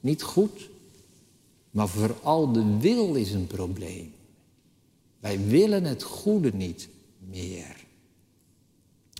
niet 0.00 0.22
goed, 0.22 0.68
maar 1.70 1.88
vooral 1.88 2.52
de 2.52 2.78
wil 2.78 3.14
is 3.14 3.32
een 3.32 3.46
probleem. 3.46 4.12
Wij 5.20 5.46
willen 5.46 5.84
het 5.84 6.02
goede 6.02 6.50
niet 6.54 6.88
meer. 7.18 7.76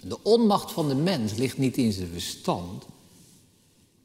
De 0.02 0.22
onmacht 0.22 0.72
van 0.72 0.88
de 0.88 0.94
mens 0.94 1.34
ligt 1.34 1.58
niet 1.58 1.76
in 1.76 1.92
zijn 1.92 2.08
verstand, 2.08 2.84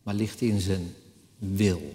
maar 0.04 0.15
ligt 0.15 0.41
in 0.41 0.60
zijn 0.60 0.93
wil. 1.38 1.93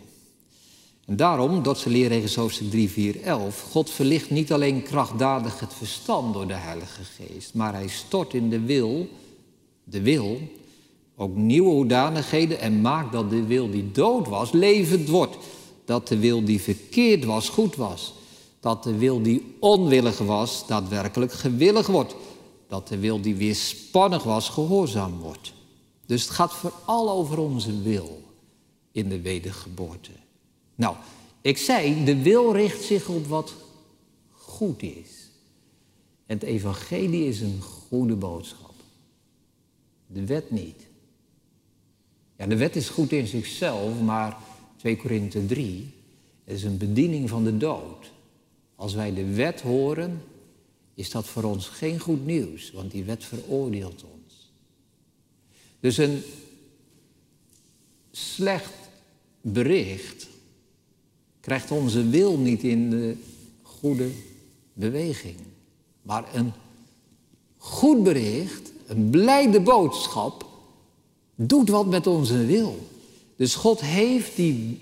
En 1.08 1.16
daarom, 1.16 1.62
dat 1.62 1.78
ze 1.78 1.90
in 1.90 2.28
hoofdstuk 2.34 2.70
3, 2.70 2.90
4, 2.90 3.22
11, 3.22 3.60
God 3.70 3.90
verlicht 3.90 4.30
niet 4.30 4.52
alleen 4.52 4.82
krachtdadig 4.82 5.60
het 5.60 5.74
verstand 5.74 6.34
door 6.34 6.46
de 6.46 6.54
Heilige 6.54 7.02
Geest, 7.04 7.54
maar 7.54 7.72
hij 7.72 7.88
stort 7.88 8.34
in 8.34 8.50
de 8.50 8.60
wil, 8.60 9.08
de 9.84 10.02
wil, 10.02 10.40
ook 11.16 11.36
nieuwe 11.36 11.70
hoedanigheden 11.70 12.60
en 12.60 12.80
maakt 12.80 13.12
dat 13.12 13.30
de 13.30 13.46
wil 13.46 13.70
die 13.70 13.92
dood 13.92 14.28
was, 14.28 14.52
levend 14.52 15.08
wordt. 15.08 15.36
Dat 15.84 16.08
de 16.08 16.18
wil 16.18 16.44
die 16.44 16.60
verkeerd 16.60 17.24
was, 17.24 17.48
goed 17.48 17.76
was. 17.76 18.14
Dat 18.60 18.82
de 18.82 18.96
wil 18.98 19.22
die 19.22 19.54
onwillig 19.58 20.18
was, 20.18 20.66
daadwerkelijk 20.66 21.32
gewillig 21.32 21.86
wordt. 21.86 22.14
Dat 22.68 22.88
de 22.88 22.98
wil 22.98 23.20
die 23.20 23.34
weerspannig 23.34 24.22
was, 24.22 24.48
gehoorzaam 24.48 25.18
wordt. 25.18 25.52
Dus 26.06 26.22
het 26.22 26.30
gaat 26.30 26.54
vooral 26.54 27.10
over 27.10 27.38
onze 27.38 27.82
wil 27.82 28.22
in 28.92 29.08
de 29.08 29.20
wedergeboorte. 29.20 30.10
Nou, 30.78 30.96
ik 31.40 31.58
zei, 31.58 32.04
de 32.04 32.22
wil 32.22 32.52
richt 32.52 32.82
zich 32.82 33.08
op 33.08 33.26
wat 33.26 33.54
goed 34.30 34.82
is. 34.82 35.30
En 36.26 36.38
het 36.38 36.42
evangelie 36.42 37.24
is 37.24 37.40
een 37.40 37.62
goede 37.62 38.14
boodschap. 38.14 38.74
De 40.06 40.26
wet 40.26 40.50
niet. 40.50 40.86
Ja, 42.36 42.46
de 42.46 42.56
wet 42.56 42.76
is 42.76 42.88
goed 42.88 43.12
in 43.12 43.26
zichzelf, 43.26 44.00
maar 44.00 44.36
2 44.76 44.96
Korinthe 44.96 45.46
3 45.46 45.90
is 46.44 46.62
een 46.62 46.76
bediening 46.76 47.28
van 47.28 47.44
de 47.44 47.56
dood. 47.56 48.10
Als 48.74 48.94
wij 48.94 49.14
de 49.14 49.34
wet 49.34 49.60
horen, 49.60 50.22
is 50.94 51.10
dat 51.10 51.26
voor 51.26 51.42
ons 51.42 51.68
geen 51.68 51.98
goed 51.98 52.26
nieuws, 52.26 52.70
want 52.70 52.90
die 52.90 53.04
wet 53.04 53.24
veroordeelt 53.24 54.04
ons. 54.04 54.52
Dus 55.80 55.96
een 55.96 56.22
slecht 58.10 58.74
bericht 59.40 60.28
krijgt 61.40 61.70
onze 61.70 62.08
wil 62.08 62.38
niet 62.38 62.62
in 62.62 62.90
de 62.90 63.16
goede 63.62 64.10
beweging. 64.72 65.36
Maar 66.02 66.24
een 66.34 66.52
goed 67.56 68.02
bericht, 68.02 68.72
een 68.86 69.10
blijde 69.10 69.60
boodschap, 69.60 70.46
doet 71.34 71.68
wat 71.68 71.86
met 71.86 72.06
onze 72.06 72.46
wil. 72.46 72.78
Dus 73.36 73.54
God 73.54 73.80
heeft 73.80 74.36
die 74.36 74.80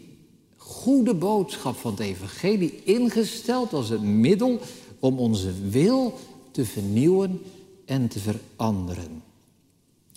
goede 0.56 1.14
boodschap 1.14 1.76
van 1.76 1.90
het 1.90 2.00
evangelie 2.00 2.84
ingesteld 2.84 3.72
als 3.72 3.88
het 3.88 4.02
middel 4.02 4.60
om 4.98 5.18
onze 5.18 5.52
wil 5.68 6.18
te 6.50 6.64
vernieuwen 6.64 7.42
en 7.84 8.08
te 8.08 8.18
veranderen. 8.18 9.22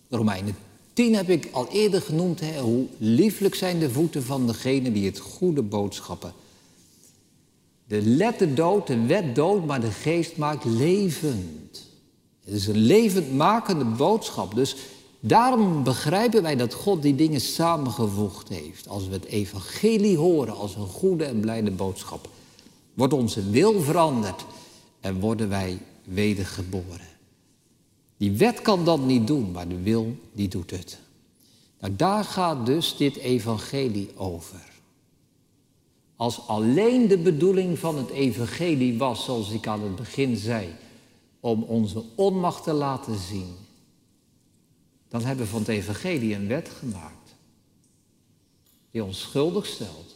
Romeinen 0.10 0.56
10 0.99 1.15
heb 1.15 1.29
ik 1.29 1.47
al 1.51 1.67
eerder 1.71 2.01
genoemd, 2.01 2.39
hè, 2.39 2.59
hoe 2.59 2.85
lieflijk 2.97 3.55
zijn 3.55 3.79
de 3.79 3.89
voeten 3.89 4.23
van 4.23 4.47
degene 4.47 4.91
die 4.91 5.05
het 5.05 5.19
goede 5.19 5.62
boodschappen. 5.62 6.33
De 7.88 8.01
letter 8.01 8.55
dood, 8.55 8.88
de 8.88 9.05
wet 9.05 9.35
dood, 9.35 9.65
maar 9.65 9.81
de 9.81 9.91
geest 9.91 10.38
maakt 10.38 10.65
levend. 10.65 11.88
Het 12.43 12.53
is 12.53 12.67
een 12.67 12.77
levendmakende 12.77 13.85
boodschap. 13.85 14.55
Dus 14.55 14.75
Daarom 15.19 15.83
begrijpen 15.83 16.41
wij 16.41 16.55
dat 16.55 16.73
God 16.73 17.01
die 17.01 17.15
dingen 17.15 17.41
samengevoegd 17.41 18.49
heeft. 18.49 18.88
Als 18.88 19.07
we 19.07 19.13
het 19.13 19.25
evangelie 19.25 20.17
horen 20.17 20.55
als 20.55 20.75
een 20.75 20.88
goede 20.88 21.23
en 21.25 21.39
blijde 21.39 21.71
boodschap, 21.71 22.29
wordt 22.93 23.13
onze 23.13 23.49
wil 23.49 23.81
veranderd 23.81 24.45
en 24.99 25.19
worden 25.19 25.49
wij 25.49 25.77
wedergeboren. 26.03 27.18
Die 28.19 28.32
wet 28.32 28.62
kan 28.62 28.86
dat 28.86 28.99
niet 28.99 29.27
doen, 29.27 29.51
maar 29.51 29.67
de 29.67 29.82
wil 29.82 30.15
die 30.32 30.47
doet 30.47 30.71
het. 30.71 30.99
Nou, 31.79 31.95
daar 31.95 32.23
gaat 32.23 32.65
dus 32.65 32.97
dit 32.97 33.15
evangelie 33.15 34.10
over. 34.17 34.67
Als 36.15 36.47
alleen 36.47 37.08
de 37.08 37.17
bedoeling 37.17 37.79
van 37.79 37.97
het 37.97 38.10
evangelie 38.10 38.97
was, 38.97 39.23
zoals 39.23 39.51
ik 39.51 39.67
aan 39.67 39.82
het 39.82 39.95
begin 39.95 40.36
zei, 40.38 40.67
om 41.39 41.63
onze 41.63 42.03
onmacht 42.15 42.63
te 42.63 42.73
laten 42.73 43.17
zien 43.17 43.55
dan 45.10 45.23
hebben 45.23 45.45
we 45.45 45.51
van 45.51 45.60
het 45.60 45.69
evangelie 45.69 46.36
een 46.36 46.47
wet 46.47 46.69
gemaakt. 46.69 47.36
Die 48.91 49.03
ons 49.03 49.21
schuldig 49.21 49.65
stelt. 49.65 50.15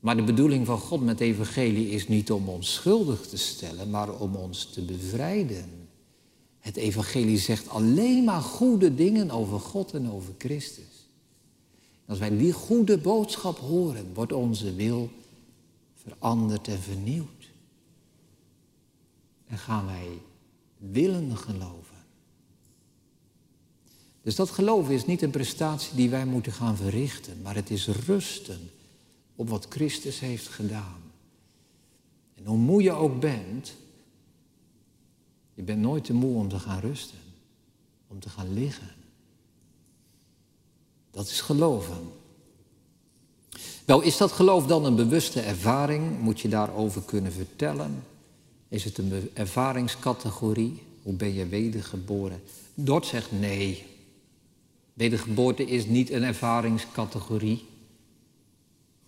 Maar 0.00 0.16
de 0.16 0.22
bedoeling 0.22 0.66
van 0.66 0.78
God 0.78 1.00
met 1.00 1.20
evangelie 1.20 1.88
is 1.88 2.08
niet 2.08 2.32
om 2.32 2.48
ons 2.48 2.72
schuldig 2.72 3.26
te 3.26 3.36
stellen, 3.36 3.90
maar 3.90 4.20
om 4.20 4.34
ons 4.34 4.64
te 4.64 4.80
bevrijden. 4.80 5.81
Het 6.62 6.76
evangelie 6.76 7.38
zegt 7.38 7.68
alleen 7.68 8.24
maar 8.24 8.40
goede 8.40 8.94
dingen 8.94 9.30
over 9.30 9.60
God 9.60 9.94
en 9.94 10.10
over 10.10 10.34
Christus. 10.38 11.08
als 12.06 12.18
wij 12.18 12.36
die 12.36 12.52
goede 12.52 12.98
boodschap 12.98 13.58
horen, 13.58 14.14
wordt 14.14 14.32
onze 14.32 14.74
wil 14.74 15.10
veranderd 15.94 16.68
en 16.68 16.78
vernieuwd. 16.78 17.50
En 19.46 19.58
gaan 19.58 19.86
wij 19.86 20.08
willen 20.78 21.36
geloven. 21.36 21.96
Dus 24.22 24.36
dat 24.36 24.50
geloven 24.50 24.94
is 24.94 25.06
niet 25.06 25.22
een 25.22 25.30
prestatie 25.30 25.96
die 25.96 26.10
wij 26.10 26.26
moeten 26.26 26.52
gaan 26.52 26.76
verrichten, 26.76 27.42
maar 27.42 27.54
het 27.54 27.70
is 27.70 27.86
rusten 27.86 28.70
op 29.36 29.48
wat 29.48 29.66
Christus 29.68 30.20
heeft 30.20 30.48
gedaan. 30.48 31.00
En 32.34 32.44
hoe 32.44 32.58
moe 32.58 32.82
je 32.82 32.92
ook 32.92 33.20
bent, 33.20 33.74
je 35.54 35.62
bent 35.62 35.80
nooit 35.80 36.04
te 36.04 36.12
moe 36.12 36.36
om 36.36 36.48
te 36.48 36.58
gaan 36.58 36.80
rusten, 36.80 37.18
om 38.08 38.20
te 38.20 38.28
gaan 38.28 38.52
liggen. 38.52 38.90
Dat 41.10 41.26
is 41.26 41.40
geloven. 41.40 41.96
Wel, 43.84 44.00
is 44.00 44.16
dat 44.16 44.32
geloof 44.32 44.66
dan 44.66 44.84
een 44.84 44.96
bewuste 44.96 45.40
ervaring? 45.40 46.20
Moet 46.20 46.40
je 46.40 46.48
daarover 46.48 47.02
kunnen 47.02 47.32
vertellen? 47.32 48.04
Is 48.68 48.84
het 48.84 48.98
een 48.98 49.30
ervaringscategorie? 49.34 50.82
Hoe 51.02 51.14
ben 51.14 51.34
je 51.34 51.46
wedergeboren? 51.46 52.42
Dort 52.74 53.06
zegt 53.06 53.32
nee. 53.32 53.86
Wedergeboorte 54.94 55.64
is 55.64 55.86
niet 55.86 56.10
een 56.10 56.22
ervaringscategorie. 56.22 57.66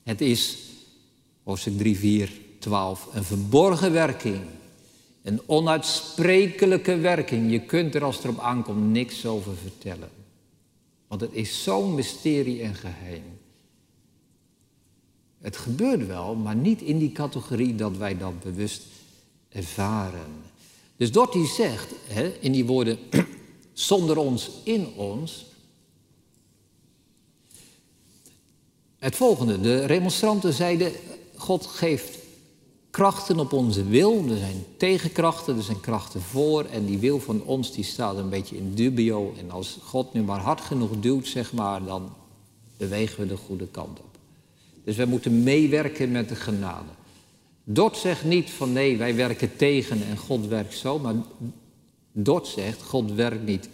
Het 0.03 0.21
is, 0.21 0.59
hoofdstuk 1.43 1.79
3, 1.79 1.99
4, 1.99 2.33
12, 2.59 3.09
een 3.15 3.25
verborgen 3.25 3.93
werking. 3.93 4.41
Een 5.25 5.41
onuitsprekelijke 5.47 6.97
werking. 6.97 7.51
Je 7.51 7.61
kunt 7.61 7.95
er 7.95 8.05
als 8.05 8.17
het 8.17 8.25
erop 8.25 8.39
aankomt 8.39 8.91
niks 8.91 9.27
over 9.27 9.57
vertellen. 9.57 10.11
Want 11.07 11.21
het 11.21 11.33
is 11.33 11.63
zo'n 11.63 11.95
mysterie 11.95 12.63
en 12.63 12.75
geheim. 12.75 13.23
Het 15.41 15.57
gebeurt 15.57 16.07
wel, 16.07 16.35
maar 16.35 16.57
niet 16.57 16.81
in 16.81 16.99
die 16.99 17.13
categorie 17.13 17.75
dat 17.75 17.97
wij 17.97 18.19
dat 18.19 18.41
bewust 18.41 18.83
ervaren. 19.49 20.43
Dus 20.97 21.13
Dort 21.13 21.33
die 21.33 21.47
zegt 21.47 21.93
hè, 22.07 22.29
in 22.41 22.53
die 22.53 22.65
woorden, 22.65 22.99
zonder 23.73 24.17
ons, 24.17 24.51
in 24.63 24.87
ons, 24.87 25.47
het 28.97 29.17
volgende. 29.17 29.61
De 29.61 29.85
remonstranten 29.85 30.53
zeiden, 30.53 30.93
God 31.37 31.67
geeft 31.67 32.19
krachten 32.95 33.39
op 33.39 33.53
onze 33.53 33.85
wil. 33.85 34.25
Er 34.29 34.37
zijn 34.37 34.65
tegenkrachten, 34.77 35.57
er 35.57 35.63
zijn 35.63 35.81
krachten 35.81 36.21
voor. 36.21 36.65
En 36.65 36.85
die 36.85 36.99
wil 36.99 37.21
van 37.21 37.43
ons 37.45 37.73
die 37.73 37.85
staat 37.85 38.17
een 38.17 38.29
beetje 38.29 38.57
in 38.57 38.75
dubio. 38.75 39.35
En 39.39 39.51
als 39.51 39.79
God 39.83 40.13
nu 40.13 40.23
maar 40.23 40.41
hard 40.41 40.61
genoeg 40.61 40.91
duwt, 41.01 41.27
zeg 41.27 41.53
maar, 41.53 41.85
dan 41.85 42.13
bewegen 42.77 43.21
we 43.21 43.27
de 43.27 43.37
goede 43.37 43.67
kant 43.67 43.99
op. 43.99 44.19
Dus 44.85 44.97
wij 44.97 45.07
moeten 45.07 45.43
meewerken 45.43 46.11
met 46.11 46.29
de 46.29 46.35
genade. 46.35 46.91
Dort 47.65 47.97
zegt 47.97 48.25
niet 48.25 48.51
van 48.51 48.73
nee, 48.73 48.97
wij 48.97 49.15
werken 49.15 49.57
tegen 49.57 50.03
en 50.07 50.17
God 50.17 50.47
werkt 50.47 50.75
zo. 50.75 50.99
Maar 50.99 51.15
Dort 52.17 52.47
zegt, 52.47 52.83
God 52.83 53.13
werkt 53.13 53.47
niet 53.47 53.69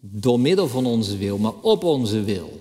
door 0.00 0.40
middel 0.40 0.68
van 0.68 0.86
onze 0.86 1.16
wil, 1.16 1.38
maar 1.38 1.54
op 1.60 1.84
onze 1.84 2.24
wil. 2.24 2.60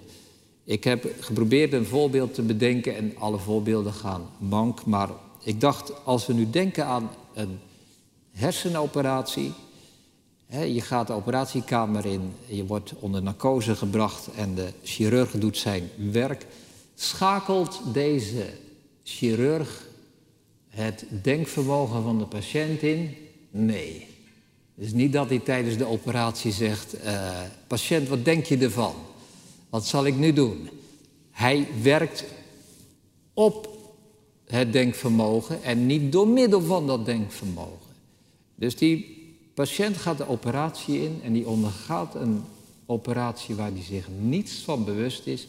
Ik 0.63 0.83
heb 0.83 1.13
geprobeerd 1.19 1.73
een 1.73 1.85
voorbeeld 1.85 2.33
te 2.33 2.41
bedenken 2.41 2.95
en 2.95 3.13
alle 3.17 3.37
voorbeelden 3.37 3.93
gaan 3.93 4.29
mank. 4.37 4.85
Maar 4.85 5.09
ik 5.43 5.61
dacht, 5.61 6.05
als 6.05 6.25
we 6.25 6.33
nu 6.33 6.49
denken 6.49 6.85
aan 6.85 7.09
een 7.33 7.59
hersenoperatie. 8.31 9.53
Hè, 10.45 10.61
je 10.61 10.81
gaat 10.81 11.07
de 11.07 11.13
operatiekamer 11.13 12.05
in, 12.05 12.33
je 12.45 12.65
wordt 12.65 12.93
onder 12.99 13.23
narcose 13.23 13.75
gebracht 13.75 14.27
en 14.35 14.55
de 14.55 14.73
chirurg 14.83 15.31
doet 15.31 15.57
zijn 15.57 15.89
werk. 16.11 16.45
Schakelt 16.95 17.81
deze 17.93 18.45
chirurg 19.03 19.87
het 20.69 21.05
denkvermogen 21.21 22.03
van 22.03 22.17
de 22.17 22.25
patiënt 22.25 22.81
in? 22.81 23.15
Nee. 23.49 24.07
Dus 24.75 24.91
niet 24.91 25.13
dat 25.13 25.29
hij 25.29 25.39
tijdens 25.39 25.77
de 25.77 25.85
operatie 25.85 26.51
zegt: 26.51 27.03
uh, 27.03 27.41
Patiënt, 27.67 28.07
wat 28.07 28.25
denk 28.25 28.45
je 28.45 28.57
ervan? 28.57 28.95
Wat 29.69 29.85
zal 29.85 30.05
ik 30.05 30.15
nu 30.15 30.33
doen? 30.33 30.69
Hij 31.31 31.67
werkt 31.81 32.23
op 33.33 33.70
het 34.51 34.73
denkvermogen 34.73 35.63
en 35.63 35.85
niet 35.85 36.11
door 36.11 36.27
middel 36.27 36.61
van 36.61 36.87
dat 36.87 37.05
denkvermogen. 37.05 37.91
Dus 38.55 38.75
die 38.75 39.19
patiënt 39.53 39.97
gaat 39.97 40.17
de 40.17 40.27
operatie 40.27 41.03
in 41.03 41.19
en 41.23 41.33
die 41.33 41.47
ondergaat 41.47 42.15
een 42.15 42.43
operatie 42.85 43.55
waar 43.55 43.71
hij 43.71 43.83
zich 43.83 44.07
niets 44.19 44.53
van 44.53 44.85
bewust 44.85 45.27
is. 45.27 45.47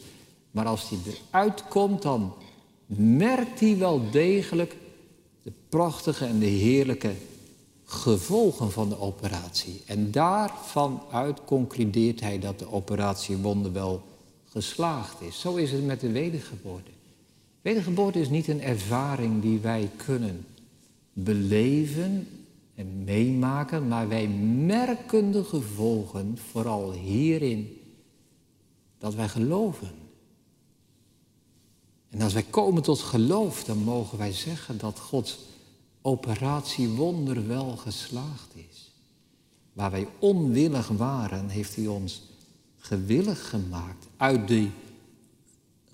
Maar 0.50 0.66
als 0.66 0.88
hij 0.88 0.98
eruit 1.04 1.68
komt, 1.68 2.02
dan 2.02 2.34
merkt 2.96 3.60
hij 3.60 3.78
wel 3.78 4.10
degelijk 4.10 4.76
de 5.42 5.52
prachtige 5.68 6.24
en 6.24 6.38
de 6.38 6.46
heerlijke 6.46 7.12
gevolgen 7.84 8.72
van 8.72 8.88
de 8.88 9.00
operatie. 9.00 9.82
En 9.86 10.10
daarvan 10.10 11.02
uit 11.10 11.44
concludeert 11.44 12.20
hij 12.20 12.38
dat 12.38 12.58
de 12.58 12.72
operatie 12.72 13.36
wonderwel 13.36 14.02
geslaagd 14.50 15.20
is. 15.20 15.40
Zo 15.40 15.54
is 15.54 15.72
het 15.72 15.86
met 15.86 16.00
de 16.00 16.12
wedergeboorte. 16.12 16.90
Wedergeboorte 17.62 18.20
is 18.20 18.28
niet 18.28 18.48
een 18.48 18.60
ervaring 18.60 19.42
die 19.42 19.58
wij 19.58 19.90
kunnen 19.96 20.46
beleven 21.12 22.28
en 22.74 23.04
meemaken, 23.04 23.88
maar 23.88 24.08
wij 24.08 24.28
merken 24.66 25.32
de 25.32 25.44
gevolgen 25.44 26.38
vooral 26.50 26.92
hierin 26.92 27.80
dat 28.98 29.14
wij 29.14 29.28
geloven. 29.28 29.90
En 32.10 32.20
als 32.20 32.32
wij 32.32 32.46
komen 32.50 32.82
tot 32.82 32.98
geloof, 32.98 33.64
dan 33.64 33.78
mogen 33.78 34.18
wij 34.18 34.32
zeggen 34.32 34.78
dat 34.78 34.98
Gods 34.98 35.38
operatie 36.02 36.88
wonderwel 36.88 37.76
geslaagd 37.76 38.54
is. 38.54 38.92
Waar 39.72 39.90
wij 39.90 40.08
onwillig 40.18 40.88
waren, 40.88 41.48
heeft 41.48 41.76
Hij 41.76 41.86
ons 41.86 42.22
gewillig 42.78 43.48
gemaakt. 43.48 44.06
Uit 44.16 44.48
die 44.48 44.70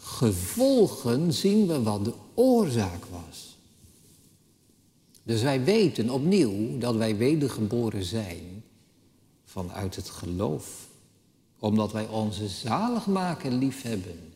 gevolgen 0.09 1.33
zien 1.33 1.67
we 1.67 1.83
wat 1.83 2.05
de 2.05 2.15
oorzaak 2.35 3.05
was. 3.11 3.57
Dus 5.23 5.43
wij 5.43 5.65
weten 5.65 6.11
opnieuw 6.11 6.79
dat 6.79 6.97
wij 6.97 7.17
wedergeboren 7.17 8.05
zijn 8.05 8.65
vanuit 9.45 9.97
het 9.97 10.11
geloof. 10.11 10.87
Omdat 11.59 11.93
wij 11.93 12.07
onze 12.07 12.49
zaligmaker 12.49 13.53
lief 13.53 13.83
hebben. 13.83 14.33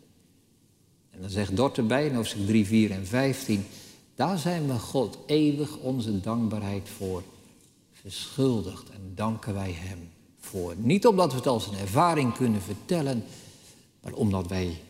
En 1.10 1.20
dan 1.20 1.30
zegt 1.30 1.56
Dort 1.56 1.78
erbij 1.78 2.06
in 2.06 2.14
hoofdstuk 2.14 2.46
3, 2.46 2.66
4 2.66 2.90
en 2.90 3.06
15... 3.06 3.64
Daar 4.14 4.38
zijn 4.38 4.66
we 4.66 4.78
God 4.78 5.18
eeuwig 5.26 5.76
onze 5.78 6.20
dankbaarheid 6.20 6.88
voor 6.88 7.22
verschuldigd. 7.92 8.90
En 8.90 9.12
danken 9.14 9.54
wij 9.54 9.72
Hem 9.72 10.10
voor. 10.40 10.74
Niet 10.76 11.06
omdat 11.06 11.30
we 11.30 11.36
het 11.36 11.46
als 11.46 11.66
een 11.66 11.78
ervaring 11.78 12.34
kunnen 12.34 12.62
vertellen, 12.62 13.24
maar 14.02 14.12
omdat 14.12 14.48
wij 14.48 14.80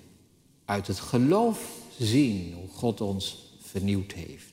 uit 0.72 0.86
het 0.86 1.00
geloof 1.00 1.70
zien 1.98 2.54
hoe 2.54 2.68
God 2.74 3.00
ons 3.00 3.36
vernieuwd 3.60 4.12
heeft. 4.12 4.52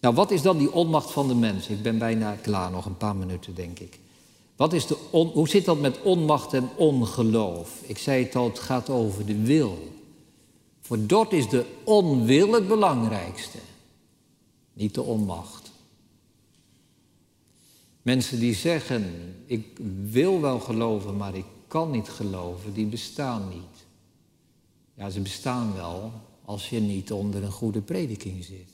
Nou, 0.00 0.14
wat 0.14 0.30
is 0.30 0.42
dan 0.42 0.58
die 0.58 0.72
onmacht 0.72 1.10
van 1.10 1.28
de 1.28 1.34
mens? 1.34 1.68
Ik 1.68 1.82
ben 1.82 1.98
bijna 1.98 2.34
klaar, 2.34 2.70
nog 2.70 2.84
een 2.84 2.96
paar 2.96 3.16
minuten 3.16 3.54
denk 3.54 3.78
ik. 3.78 3.98
Wat 4.56 4.72
is 4.72 4.86
de 4.86 4.96
hoe 5.10 5.48
zit 5.48 5.64
dat 5.64 5.80
met 5.80 6.02
onmacht 6.02 6.52
en 6.52 6.68
ongeloof? 6.76 7.82
Ik 7.82 7.98
zei 7.98 8.24
het 8.24 8.36
al, 8.36 8.48
het 8.48 8.58
gaat 8.58 8.90
over 8.90 9.26
de 9.26 9.42
wil. 9.42 9.78
Voor 10.80 11.06
Dort 11.06 11.32
is 11.32 11.48
de 11.48 11.64
onwil 11.84 12.52
het 12.52 12.68
belangrijkste, 12.68 13.58
niet 14.72 14.94
de 14.94 15.02
onmacht. 15.02 15.70
Mensen 18.02 18.38
die 18.38 18.54
zeggen, 18.54 19.04
ik 19.46 19.78
wil 20.02 20.40
wel 20.40 20.60
geloven, 20.60 21.16
maar 21.16 21.34
ik 21.34 21.46
kan 21.68 21.90
niet 21.90 22.08
geloven, 22.08 22.74
die 22.74 22.86
bestaan 22.86 23.48
niet. 23.48 23.71
Ja, 25.02 25.10
ze 25.10 25.20
bestaan 25.20 25.74
wel 25.74 26.12
als 26.44 26.70
je 26.70 26.80
niet 26.80 27.12
onder 27.12 27.42
een 27.42 27.50
goede 27.50 27.80
prediking 27.80 28.44
zit. 28.44 28.70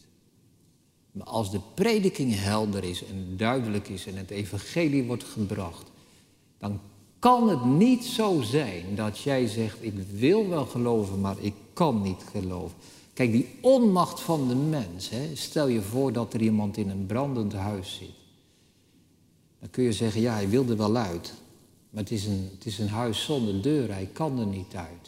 Maar 1.12 1.26
als 1.26 1.50
de 1.50 1.60
prediking 1.74 2.34
helder 2.34 2.84
is 2.84 3.04
en 3.04 3.36
duidelijk 3.36 3.88
is 3.88 4.06
en 4.06 4.16
het 4.16 4.30
evangelie 4.30 5.04
wordt 5.04 5.24
gebracht, 5.24 5.90
dan 6.58 6.80
kan 7.18 7.48
het 7.48 7.64
niet 7.64 8.04
zo 8.04 8.40
zijn 8.40 8.94
dat 8.94 9.18
jij 9.18 9.46
zegt, 9.46 9.76
ik 9.80 9.94
wil 10.12 10.48
wel 10.48 10.66
geloven, 10.66 11.20
maar 11.20 11.36
ik 11.40 11.54
kan 11.72 12.02
niet 12.02 12.24
geloven. 12.30 12.76
Kijk, 13.12 13.32
die 13.32 13.48
onmacht 13.60 14.20
van 14.20 14.48
de 14.48 14.54
mens, 14.54 15.08
hè, 15.08 15.36
stel 15.36 15.68
je 15.68 15.82
voor 15.82 16.12
dat 16.12 16.34
er 16.34 16.40
iemand 16.40 16.76
in 16.76 16.88
een 16.88 17.06
brandend 17.06 17.52
huis 17.52 17.94
zit. 17.94 18.16
Dan 19.60 19.70
kun 19.70 19.84
je 19.84 19.92
zeggen, 19.92 20.20
ja, 20.20 20.32
hij 20.32 20.48
wilde 20.48 20.76
wel 20.76 20.96
uit. 20.96 21.34
Maar 21.90 22.02
het 22.02 22.12
is, 22.12 22.26
een, 22.26 22.48
het 22.54 22.66
is 22.66 22.78
een 22.78 22.88
huis 22.88 23.24
zonder 23.24 23.62
deur, 23.62 23.92
hij 23.92 24.08
kan 24.12 24.38
er 24.38 24.46
niet 24.46 24.74
uit. 24.74 25.07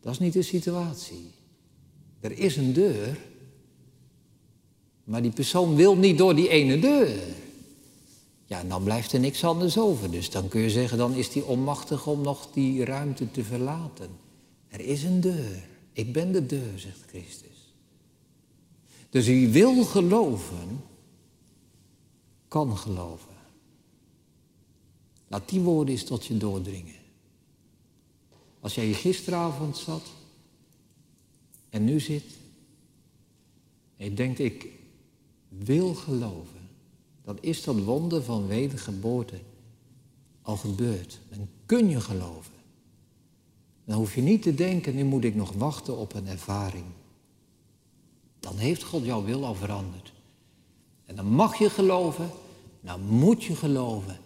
Dat 0.00 0.12
is 0.12 0.18
niet 0.18 0.32
de 0.32 0.42
situatie. 0.42 1.30
Er 2.20 2.38
is 2.38 2.56
een 2.56 2.72
deur, 2.72 3.18
maar 5.04 5.22
die 5.22 5.30
persoon 5.30 5.74
wil 5.74 5.96
niet 5.96 6.18
door 6.18 6.34
die 6.34 6.48
ene 6.48 6.78
deur. 6.78 7.20
Ja, 8.44 8.64
dan 8.64 8.84
blijft 8.84 9.12
er 9.12 9.20
niks 9.20 9.44
anders 9.44 9.78
over. 9.78 10.10
Dus 10.10 10.30
dan 10.30 10.48
kun 10.48 10.60
je 10.60 10.70
zeggen, 10.70 10.98
dan 10.98 11.14
is 11.14 11.34
hij 11.34 11.42
onmachtig 11.42 12.06
om 12.06 12.20
nog 12.20 12.48
die 12.52 12.84
ruimte 12.84 13.30
te 13.30 13.44
verlaten. 13.44 14.10
Er 14.68 14.80
is 14.80 15.02
een 15.02 15.20
deur. 15.20 15.68
Ik 15.92 16.12
ben 16.12 16.32
de 16.32 16.46
deur, 16.46 16.78
zegt 16.78 17.04
Christus. 17.06 17.74
Dus 19.10 19.26
wie 19.26 19.48
wil 19.48 19.84
geloven, 19.84 20.84
kan 22.48 22.76
geloven. 22.76 23.34
Laat 25.28 25.48
die 25.48 25.60
woorden 25.60 25.94
eens 25.94 26.04
tot 26.04 26.26
je 26.26 26.36
doordringen. 26.36 26.94
Als 28.60 28.74
jij 28.74 28.84
hier 28.84 28.94
gisteravond 28.94 29.76
zat 29.76 30.02
en 31.70 31.84
nu 31.84 32.00
zit 32.00 32.24
en 33.96 34.04
je 34.04 34.14
denkt, 34.14 34.38
ik 34.38 34.68
wil 35.48 35.94
geloven, 35.94 36.68
dan 37.24 37.38
is 37.40 37.64
dat 37.64 37.78
wonder 37.78 38.22
van 38.22 38.46
wedergeboorte 38.46 39.40
al 40.42 40.56
gebeurd. 40.56 41.20
Dan 41.28 41.48
kun 41.66 41.88
je 41.88 42.00
geloven. 42.00 42.52
Dan 43.84 43.96
hoef 43.96 44.14
je 44.14 44.20
niet 44.20 44.42
te 44.42 44.54
denken, 44.54 44.94
nu 44.94 45.04
moet 45.04 45.24
ik 45.24 45.34
nog 45.34 45.52
wachten 45.52 45.96
op 45.96 46.14
een 46.14 46.26
ervaring. 46.26 46.84
Dan 48.40 48.56
heeft 48.56 48.82
God 48.82 49.04
jouw 49.04 49.24
wil 49.24 49.44
al 49.44 49.54
veranderd. 49.54 50.12
En 51.04 51.16
dan 51.16 51.26
mag 51.26 51.58
je 51.58 51.70
geloven, 51.70 52.30
dan 52.80 53.00
moet 53.00 53.44
je 53.44 53.56
geloven. 53.56 54.18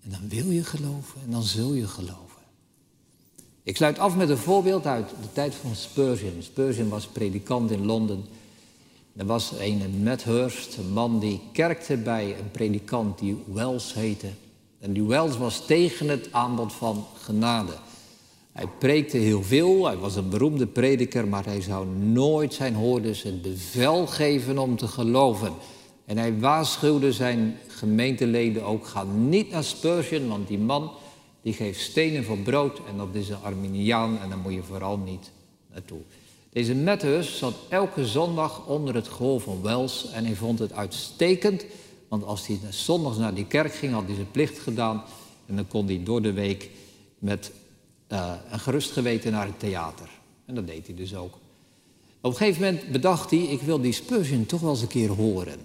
En 0.00 0.10
dan 0.10 0.28
wil 0.28 0.50
je 0.50 0.64
geloven 0.64 1.20
en 1.22 1.30
dan 1.30 1.42
zul 1.42 1.72
je 1.72 1.86
geloven. 1.86 2.29
Ik 3.62 3.76
sluit 3.76 3.98
af 3.98 4.16
met 4.16 4.28
een 4.28 4.36
voorbeeld 4.36 4.86
uit 4.86 5.08
de 5.08 5.32
tijd 5.32 5.54
van 5.54 5.74
Spurgeon. 5.74 6.36
Spurgeon 6.38 6.88
was 6.88 7.06
predikant 7.06 7.70
in 7.70 7.86
Londen. 7.86 8.24
Er 9.16 9.26
was 9.26 9.52
een 9.58 10.02
Medhurst, 10.02 10.76
een 10.76 10.92
man 10.92 11.18
die 11.18 11.40
kerkte 11.52 11.96
bij 11.96 12.36
een 12.38 12.50
predikant 12.50 13.18
die 13.18 13.36
Wells 13.52 13.94
heette. 13.94 14.28
En 14.78 14.92
die 14.92 15.02
Wells 15.02 15.36
was 15.36 15.66
tegen 15.66 16.08
het 16.08 16.28
aanbod 16.32 16.72
van 16.72 17.06
genade. 17.22 17.72
Hij 18.52 18.66
preekte 18.78 19.16
heel 19.16 19.42
veel, 19.42 19.86
hij 19.86 19.96
was 19.96 20.16
een 20.16 20.28
beroemde 20.28 20.66
prediker, 20.66 21.28
maar 21.28 21.44
hij 21.44 21.60
zou 21.60 21.86
nooit 21.86 22.54
zijn 22.54 22.74
hoorders 22.74 23.22
het 23.22 23.42
bevel 23.42 24.06
geven 24.06 24.58
om 24.58 24.76
te 24.76 24.88
geloven. 24.88 25.52
En 26.04 26.18
hij 26.18 26.38
waarschuwde 26.38 27.12
zijn 27.12 27.56
gemeenteleden 27.66 28.64
ook, 28.64 28.86
ga 28.86 29.04
niet 29.04 29.50
naar 29.50 29.64
Spurgeon, 29.64 30.28
want 30.28 30.48
die 30.48 30.58
man 30.58 30.90
die 31.42 31.52
geeft 31.52 31.80
stenen 31.80 32.24
voor 32.24 32.38
brood 32.38 32.80
en 32.88 32.96
dat 32.96 33.08
is 33.12 33.28
een 33.28 33.42
Arminiaan 33.42 34.18
en 34.18 34.28
daar 34.28 34.38
moet 34.38 34.52
je 34.52 34.62
vooral 34.62 34.98
niet 34.98 35.30
naartoe. 35.72 36.00
Deze 36.52 36.74
Matthäus 36.74 37.36
zat 37.36 37.54
elke 37.68 38.06
zondag 38.06 38.66
onder 38.66 38.94
het 38.94 39.08
gehoor 39.08 39.40
van 39.40 39.62
Wells 39.62 40.10
en 40.12 40.24
hij 40.24 40.34
vond 40.34 40.58
het 40.58 40.72
uitstekend, 40.72 41.64
want 42.08 42.24
als 42.24 42.46
hij 42.46 42.58
zondags 42.70 43.16
naar 43.16 43.34
die 43.34 43.46
kerk 43.46 43.74
ging, 43.74 43.92
had 43.92 44.06
hij 44.06 44.14
zijn 44.14 44.30
plicht 44.30 44.58
gedaan 44.58 45.04
en 45.46 45.56
dan 45.56 45.68
kon 45.68 45.86
hij 45.86 46.02
door 46.04 46.22
de 46.22 46.32
week 46.32 46.70
met 47.18 47.52
uh, 48.08 48.34
een 48.50 48.60
gerust 48.60 48.90
geweten 48.90 49.32
naar 49.32 49.46
het 49.46 49.58
theater. 49.58 50.08
En 50.44 50.54
dat 50.54 50.66
deed 50.66 50.86
hij 50.86 50.96
dus 50.96 51.14
ook. 51.14 51.38
Op 52.20 52.30
een 52.30 52.36
gegeven 52.36 52.62
moment 52.62 52.92
bedacht 52.92 53.30
hij, 53.30 53.38
ik 53.38 53.60
wil 53.60 53.80
die 53.80 53.92
Spurgeon 53.92 54.46
toch 54.46 54.60
wel 54.60 54.70
eens 54.70 54.82
een 54.82 54.88
keer 54.88 55.10
horen. 55.10 55.60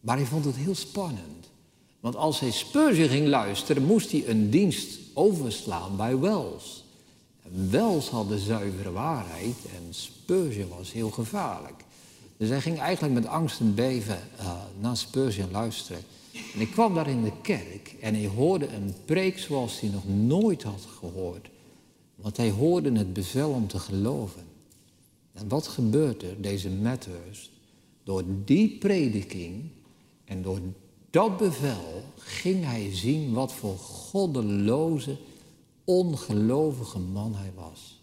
Maar 0.00 0.16
hij 0.16 0.26
vond 0.26 0.44
het 0.44 0.56
heel 0.56 0.74
spannend. 0.74 1.37
Want 2.08 2.20
als 2.20 2.40
hij 2.40 2.50
Spurgeon 2.50 3.08
ging 3.08 3.26
luisteren, 3.26 3.84
moest 3.84 4.12
hij 4.12 4.28
een 4.28 4.50
dienst 4.50 4.98
overslaan 5.14 5.96
bij 5.96 6.18
Wells. 6.18 6.84
En 7.42 7.70
Wells 7.70 8.08
had 8.08 8.28
de 8.28 8.38
zuivere 8.38 8.92
waarheid 8.92 9.56
en 9.76 9.94
Spurgeon 9.94 10.68
was 10.68 10.92
heel 10.92 11.10
gevaarlijk. 11.10 11.84
Dus 12.36 12.48
hij 12.48 12.60
ging 12.60 12.78
eigenlijk 12.78 13.14
met 13.14 13.26
angst 13.26 13.60
en 13.60 13.74
beven 13.74 14.18
uh, 14.40 14.52
naar 14.80 14.96
Spurgeon 14.96 15.50
luisteren. 15.50 16.02
En 16.54 16.60
ik 16.60 16.70
kwam 16.70 16.94
daar 16.94 17.08
in 17.08 17.22
de 17.22 17.32
kerk 17.42 17.94
en 18.00 18.14
hij 18.14 18.26
hoorde 18.26 18.66
een 18.66 18.94
preek 19.04 19.38
zoals 19.38 19.80
hij 19.80 19.90
nog 19.90 20.08
nooit 20.08 20.62
had 20.62 20.86
gehoord. 20.98 21.48
Want 22.14 22.36
hij 22.36 22.50
hoorde 22.50 22.92
het 22.92 23.12
bevel 23.12 23.50
om 23.50 23.66
te 23.66 23.78
geloven. 23.78 24.42
En 25.32 25.48
wat 25.48 25.66
gebeurt 25.66 26.22
er, 26.22 26.40
deze 26.40 26.68
Matthäus? 26.70 27.50
Door 28.04 28.24
die 28.44 28.78
prediking 28.78 29.70
en 30.24 30.42
door 30.42 30.60
dat 31.10 31.36
bevel 31.36 32.04
ging 32.18 32.64
hij 32.64 32.94
zien 32.94 33.32
wat 33.32 33.52
voor 33.52 33.76
goddeloze, 33.76 35.16
ongelovige 35.84 36.98
man 36.98 37.34
hij 37.34 37.52
was. 37.54 38.02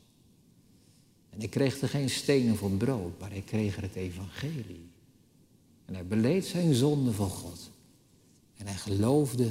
En 1.29 1.39
hij 1.39 1.47
kreeg 1.47 1.81
er 1.81 1.89
geen 1.89 2.09
stenen 2.09 2.55
voor 2.55 2.69
brood, 2.69 3.19
maar 3.19 3.29
hij 3.29 3.41
kreeg 3.45 3.75
het 3.75 3.95
evangelie. 3.95 4.89
En 5.85 5.93
hij 5.93 6.07
beleed 6.07 6.45
zijn 6.45 6.73
zonde 6.73 7.11
voor 7.11 7.29
God. 7.29 7.69
En 8.57 8.67
hij 8.67 8.75
geloofde 8.75 9.49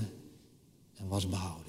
en 0.97 1.09
was 1.09 1.29
behouden. 1.29 1.63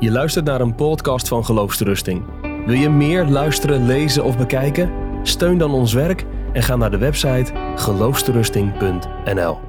Je 0.00 0.10
luistert 0.10 0.44
naar 0.44 0.60
een 0.60 0.74
podcast 0.74 1.28
van 1.28 1.44
Geloofsterusting. 1.44 2.24
Wil 2.66 2.74
je 2.74 2.88
meer 2.88 3.26
luisteren, 3.26 3.86
lezen 3.86 4.24
of 4.24 4.36
bekijken? 4.36 4.90
Steun 5.22 5.58
dan 5.58 5.70
ons 5.70 5.92
werk 5.92 6.26
en 6.56 6.62
ga 6.62 6.76
naar 6.76 6.90
de 6.90 6.98
website 6.98 7.52
geloofsterusting.nl. 7.74 9.65